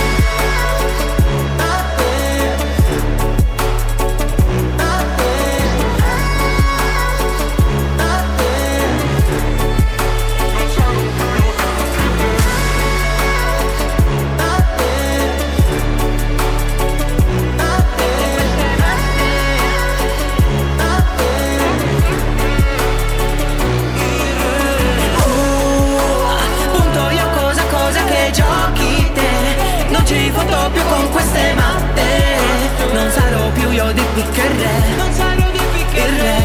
di 33.93 34.03
più 34.13 34.23
che 34.31 34.47
re 34.47 34.95
Non 34.95 35.11
sarò 35.11 35.51
di 35.51 35.59
più 35.71 35.85
che 35.93 35.99
il 35.99 36.19
re, 36.19 36.37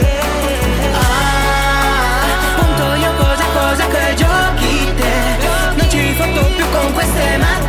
re. 0.00 0.90
Ah, 0.92 2.56
punto 2.56 2.94
io 2.94 3.14
cosa, 3.16 3.44
cosa 3.52 3.86
che 3.88 4.14
giochi 4.14 4.94
te. 4.94 5.12
Non 5.76 5.88
ci 5.88 6.12
fotto 6.14 6.46
più 6.54 6.64
con 6.70 6.92
queste 6.92 7.36
matte. 7.38 7.64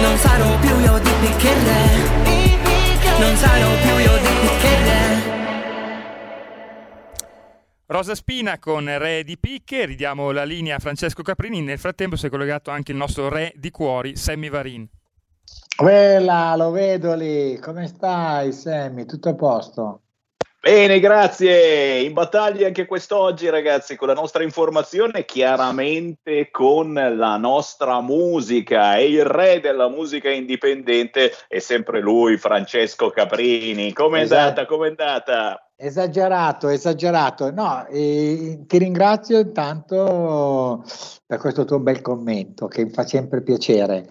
Non 0.00 0.16
sarò 0.18 0.58
più 0.58 0.78
io 0.80 0.98
di 0.98 1.10
più 1.20 1.36
che 1.36 1.52
re 1.52 3.18
Non 3.18 3.36
sarò 3.36 3.68
più 3.82 3.98
io 3.98 4.16
di 4.16 4.28
più 4.40 4.48
che 4.60 4.76
re 4.84 5.36
Rosa 7.86 8.14
Spina 8.14 8.58
con 8.58 8.84
Re 8.98 9.24
di 9.24 9.38
Picche, 9.38 9.86
ridiamo 9.86 10.30
la 10.30 10.44
linea 10.44 10.76
a 10.76 10.78
Francesco 10.78 11.22
Caprini, 11.22 11.62
nel 11.62 11.78
frattempo 11.78 12.16
si 12.16 12.26
è 12.26 12.28
collegato 12.28 12.70
anche 12.70 12.92
il 12.92 12.98
nostro 12.98 13.28
Re 13.28 13.52
di 13.56 13.70
Cuori, 13.70 14.14
Sammy 14.14 14.50
Varin. 14.50 14.86
Quella, 15.80 16.56
lo 16.56 16.72
vedo 16.72 17.14
lì, 17.14 17.56
come 17.60 17.86
stai 17.86 18.50
Sammy? 18.50 19.04
Tutto 19.04 19.28
a 19.28 19.34
posto? 19.36 20.00
Bene, 20.60 20.98
grazie. 20.98 22.00
In 22.00 22.14
battaglia 22.14 22.66
anche 22.66 22.84
quest'oggi, 22.84 23.48
ragazzi, 23.48 23.94
con 23.94 24.08
la 24.08 24.14
nostra 24.14 24.42
informazione, 24.42 25.24
chiaramente 25.24 26.50
con 26.50 26.94
la 26.94 27.36
nostra 27.36 28.00
musica. 28.00 28.96
E 28.96 29.08
il 29.08 29.24
re 29.24 29.60
della 29.60 29.88
musica 29.88 30.28
indipendente 30.28 31.30
è 31.46 31.60
sempre 31.60 32.00
lui, 32.00 32.38
Francesco 32.38 33.10
Caprini. 33.10 33.92
Com'è 33.92 34.22
Esatto. 34.22 34.40
andata? 34.40 34.66
Com'è 34.66 34.88
andata? 34.88 35.70
Esagerato, 35.76 36.70
esagerato. 36.70 37.52
No, 37.52 37.86
eh, 37.86 38.64
ti 38.66 38.78
ringrazio 38.78 39.38
intanto 39.38 40.82
per 41.24 41.38
questo 41.38 41.64
tuo 41.64 41.78
bel 41.78 42.02
commento 42.02 42.66
che 42.66 42.82
mi 42.82 42.90
fa 42.90 43.06
sempre 43.06 43.42
piacere. 43.42 44.08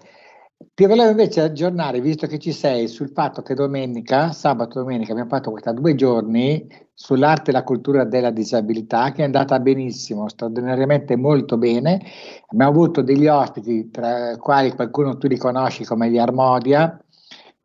Ti 0.74 0.86
volevo 0.86 1.10
invece 1.10 1.40
aggiornare, 1.40 2.00
visto 2.00 2.26
che 2.26 2.38
ci 2.40 2.50
sei, 2.50 2.88
sul 2.88 3.10
fatto 3.10 3.42
che 3.42 3.54
domenica, 3.54 4.32
sabato 4.32 4.80
e 4.80 4.82
domenica, 4.82 5.12
abbiamo 5.12 5.30
fatto 5.30 5.52
questa 5.52 5.72
due 5.72 5.94
giorni 5.94 6.66
sull'arte 6.92 7.50
e 7.50 7.52
la 7.52 7.62
cultura 7.62 8.04
della 8.04 8.32
disabilità, 8.32 9.12
che 9.12 9.22
è 9.22 9.24
andata 9.24 9.60
benissimo, 9.60 10.28
straordinariamente 10.28 11.14
molto 11.14 11.58
bene. 11.58 12.00
Abbiamo 12.48 12.72
avuto 12.72 13.02
degli 13.02 13.28
ospiti, 13.28 13.88
tra 13.90 14.32
i 14.32 14.36
quali 14.38 14.72
qualcuno 14.74 15.16
tu 15.16 15.28
li 15.28 15.36
conosci 15.38 15.84
come 15.84 16.10
gli 16.10 16.18
Armodia, 16.18 17.00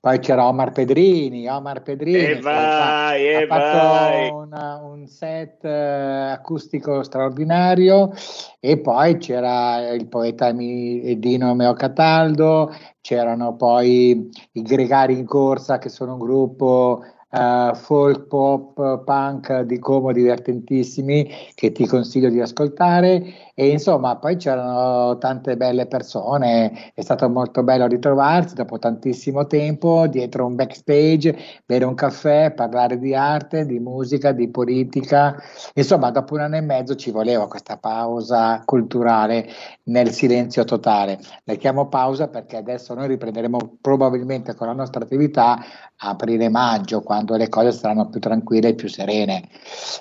poi 0.04 0.20
c'era 0.20 0.46
Omar 0.50 0.74
Pedrini, 0.74 1.48
Omar 1.48 1.82
Pedrini 1.82 2.18
E 2.24 2.42
vai, 2.42 3.36
ha 3.36 3.40
e 3.40 3.46
fatto 3.48 3.78
vai. 3.78 4.30
una- 4.32 4.82
un 4.84 5.08
set 5.08 5.64
eh, 5.64 6.32
acustico 6.32 7.04
straordinario 7.04 8.12
e 8.60 8.80
poi 8.80 9.18
c'era 9.18 9.92
il 9.94 10.06
poeta 10.10 10.52
Mi- 10.52 11.18
Dino 11.20 11.56
Meo 11.56 11.72
Cataldo, 11.72 12.70
c'erano 13.00 13.56
poi 13.56 14.30
i 14.52 14.62
Gregari 14.62 15.18
in 15.18 15.26
Corsa 15.26 15.78
che 15.78 15.88
sono 15.88 16.14
un 16.16 16.20
gruppo 16.20 17.02
eh, 17.30 17.72
folk, 17.74 18.28
pop, 18.28 19.04
punk 19.06 19.62
di 19.62 19.80
Como 19.80 20.12
divertentissimi 20.12 21.30
che 21.56 21.72
ti 21.72 21.88
consiglio 21.88 22.30
di 22.30 22.42
ascoltare 22.42 23.24
e 23.56 23.70
insomma 23.70 24.16
poi 24.18 24.36
c'erano 24.38 25.18
tante 25.18 25.56
belle 25.56 25.86
persone, 25.86 26.92
è 26.94 27.02
stato 27.02 27.30
molto 27.30 27.64
bello 27.64 27.88
ritrovarsi 27.88 28.56
dopo 28.56 28.80
tantissimo 28.80 29.46
tempo 29.46 30.08
dietro 30.08 30.46
un 30.46 30.56
backstage, 30.56 31.38
bere 31.66 31.86
un 31.86 31.94
caffè, 31.94 32.52
parlare 32.54 32.98
di 32.98 33.14
arte, 33.14 33.66
di 33.66 33.80
musica, 33.80 34.32
di 34.32 34.50
politica, 34.50 35.36
insomma 35.74 36.10
dopo 36.12 36.34
un 36.34 36.42
anno 36.42 36.56
e 36.56 36.62
mezzo 36.62 36.96
ci 36.96 37.12
voleva 37.12 37.48
questa 37.48 37.78
pausa 37.78 38.62
culturale 38.66 39.48
nel 39.84 40.12
silenzio 40.12 40.64
totale. 40.64 41.20
La 41.44 41.56
chiamo 41.56 41.88
pausa 41.90 42.28
perché 42.28 42.58
adesso 42.58 42.94
noi 42.94 43.08
riprenderemo 43.08 43.78
probabilmente 43.82 44.56
con 44.56 44.68
la 44.68 44.74
nostra 44.74 45.04
attività 45.04 45.58
a 45.98 46.10
aprile-maggio, 46.10 47.02
quando 47.02 47.36
le 47.36 47.50
cose 47.50 47.72
saranno 47.72 48.10
più 48.10 48.20
tranquille 48.20 48.70
e 48.70 48.76
più 48.76 48.90
serene. 48.90 49.48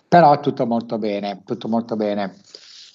Però 0.08 0.40
tutto 0.40 0.66
molto 0.66 0.98
bene, 0.98 1.42
tutto 1.44 1.68
molto 1.68 1.96
bene. 1.96 2.34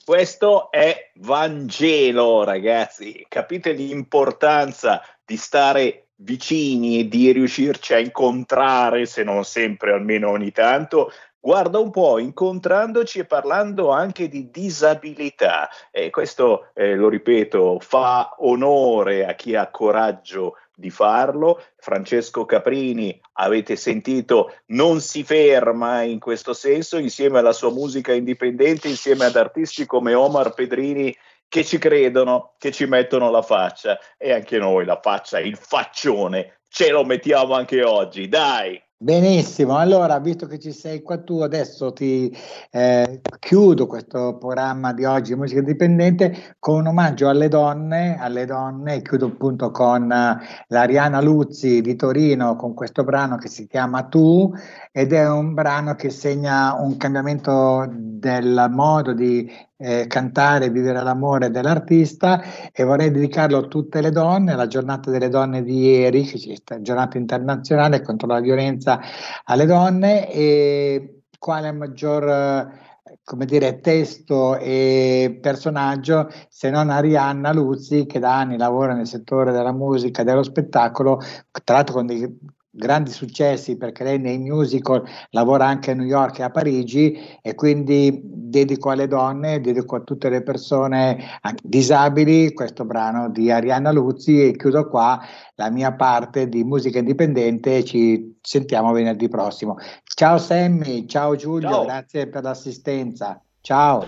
Questo 0.08 0.72
è 0.72 1.12
Vangelo, 1.16 2.46
ragazzi. 2.46 3.26
Capite 3.28 3.74
l'importanza 3.74 5.02
di 5.26 5.36
stare 5.36 6.12
vicini 6.16 7.00
e 7.00 7.10
di 7.10 7.34
riuscirci 7.34 7.94
a 7.94 8.00
incontrare, 8.00 9.06
se 9.06 9.24
non 9.24 9.44
sempre, 9.44 9.92
almeno 9.92 10.30
ogni 10.30 10.52
tanto. 10.52 11.12
Guarda 11.38 11.80
un 11.80 11.92
po', 11.92 12.20
incontrandoci 12.20 13.20
e 13.20 13.26
parlando 13.26 13.90
anche 13.90 14.30
di 14.30 14.50
disabilità. 14.50 15.68
E 15.92 16.10
questo, 16.10 16.70
eh, 16.74 16.96
lo 16.96 17.10
ripeto, 17.10 17.80
fa 17.82 18.34
onore 18.38 19.26
a 19.26 19.34
chi 19.34 19.56
ha 19.56 19.70
coraggio 19.70 20.56
di 20.78 20.92
farlo. 20.92 21.62
Francesco 21.76 22.46
Caprini, 22.46 23.20
avete 23.34 23.76
sentito, 23.76 24.54
non 24.68 25.02
si 25.02 25.24
ferma 25.24 26.04
in 26.04 26.20
questo 26.20 26.54
senso, 26.54 26.98
insieme 26.98 27.40
alla 27.40 27.52
sua 27.52 27.72
musica 27.72 28.14
indipendente, 28.14 28.88
insieme 28.88 29.26
ad 29.26 29.36
artisti 29.36 29.88
come 29.88 30.14
Omar 30.14 30.54
Pedrini 30.54 31.16
che 31.48 31.64
ci 31.64 31.80
credono, 31.80 32.54
che 32.60 32.72
ci 32.72 32.86
mettono 32.86 33.32
la 33.32 33.42
faccia 33.42 33.98
e 34.18 34.32
anche 34.32 34.60
noi 34.60 34.86
la 34.86 35.00
faccia, 35.02 35.40
il 35.40 35.58
faccione, 35.58 36.60
ce 36.70 36.90
lo 36.92 37.04
mettiamo 37.04 37.54
anche 37.56 37.84
oggi, 37.84 38.28
dai! 38.28 38.80
Benissimo, 39.00 39.78
allora 39.78 40.18
visto 40.18 40.48
che 40.48 40.58
ci 40.58 40.72
sei 40.72 41.04
qua 41.04 41.20
tu, 41.20 41.42
adesso 41.42 41.94
ti 41.94 42.36
eh, 42.72 43.22
chiudo 43.38 43.86
questo 43.86 44.38
programma 44.40 44.92
di 44.92 45.06
oggi 45.06 45.36
Musica 45.36 45.60
Indipendente 45.60 46.56
con 46.58 46.80
un 46.80 46.88
omaggio 46.88 47.30
alle 47.30 47.48
donne, 47.48 48.18
alle 48.20 48.46
donne, 48.46 49.04
chiudo 49.04 49.28
appunto 49.28 49.70
con 49.70 50.12
eh, 50.12 50.38
l'Ariana 50.70 51.22
Luzzi 51.22 51.82
di 51.82 51.96
Torino 51.96 52.56
con 52.56 52.74
questo 52.74 53.04
brano 53.04 53.38
che 53.38 53.50
si 53.50 53.68
chiama 53.68 54.08
Tu 54.08 54.52
ed 54.92 55.14
è 55.14 55.30
un 55.30 55.54
brano 55.54 55.94
che 55.94 56.10
segna 56.10 56.74
un 56.74 56.98
cambiamento 56.98 57.88
del 57.92 58.66
modo 58.72 59.14
di 59.14 59.48
eh, 59.78 60.08
cantare 60.08 60.66
e 60.66 60.70
vivere 60.70 61.02
l'amore 61.04 61.50
dell'artista 61.50 62.42
e 62.72 62.84
vorrei 62.84 63.12
dedicarlo 63.12 63.58
a 63.58 63.68
tutte 63.68 64.02
le 64.02 64.12
donne, 64.12 64.54
alla 64.54 64.68
giornata 64.68 65.12
delle 65.12 65.30
donne 65.30 65.64
di 65.64 65.80
ieri, 65.80 66.24
che 66.24 66.56
stata 66.56 66.82
giornata 66.82 67.18
internazionale 67.18 68.02
contro 68.02 68.28
la 68.28 68.40
violenza 68.40 69.00
alle 69.46 69.66
donne 69.66 70.32
e 70.32 71.22
quale 71.38 71.72
maggior 71.72 72.86
come 73.24 73.46
dire, 73.46 73.82
testo 73.82 74.58
e 74.58 75.38
personaggio 75.42 76.30
se 76.48 76.70
non 76.70 76.90
Arianna 76.90 77.52
Luzzi 77.52 78.06
che 78.06 78.20
da 78.20 78.40
anni 78.40 78.58
lavora 78.58 78.94
nel 78.94 79.06
settore 79.06 79.52
della 79.52 79.74
musica 79.74 80.22
e 80.22 80.26
dello 80.26 80.44
spettacolo, 80.44 81.20
tra 81.64 81.76
l'altro 81.76 81.96
con 81.96 82.06
dei 82.06 82.40
grandi 82.78 83.12
successi 83.12 83.76
perché 83.76 84.04
lei 84.04 84.20
nei 84.20 84.38
musical 84.38 85.04
lavora 85.32 85.66
anche 85.66 85.92
a 85.92 85.94
New 85.96 86.06
York 86.06 86.40
e 86.40 86.44
a 86.44 86.50
Parigi 86.52 87.18
e 87.42 87.56
quindi 87.56 88.22
dedico 88.24 88.92
alle 88.92 89.08
donne, 89.08 89.60
dedico 89.60 89.96
a 89.96 90.02
tutte 90.02 90.30
le 90.30 90.44
persone 90.44 91.40
disabili 91.62 92.54
questo 92.54 92.86
brano 92.86 93.30
di 93.30 93.52
Arianna 93.52 93.92
Luzzi 93.92 94.48
e 94.48 94.56
chiudo 94.56 94.88
qua 94.88 95.20
la 95.56 95.70
mia 95.70 95.94
parte 95.94 96.48
di 96.48 96.64
musica 96.64 97.00
indipendente 97.00 97.78
e 97.78 97.84
ci 97.84 98.38
sentiamo 98.42 98.92
venerdì 98.92 99.28
prossimo. 99.28 99.78
Ciao 100.04 100.38
Sammy, 100.38 101.08
ciao 101.08 101.36
Giulio, 101.36 101.70
Ciao. 101.70 101.86
grazie 101.86 102.28
per 102.28 102.44
l'assistenza. 102.44 103.42
Ciao. 103.62 104.04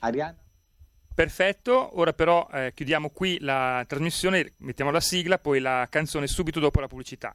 Arianna. 0.00 0.36
Perfetto, 1.18 1.98
ora 1.98 2.12
però 2.12 2.46
eh, 2.52 2.72
chiudiamo 2.72 3.10
qui 3.10 3.38
la 3.40 3.84
trasmissione, 3.88 4.52
mettiamo 4.58 4.92
la 4.92 5.00
sigla, 5.00 5.38
poi 5.38 5.58
la 5.58 5.84
canzone 5.90 6.28
subito 6.28 6.60
dopo 6.60 6.78
la 6.78 6.86
pubblicità. 6.86 7.34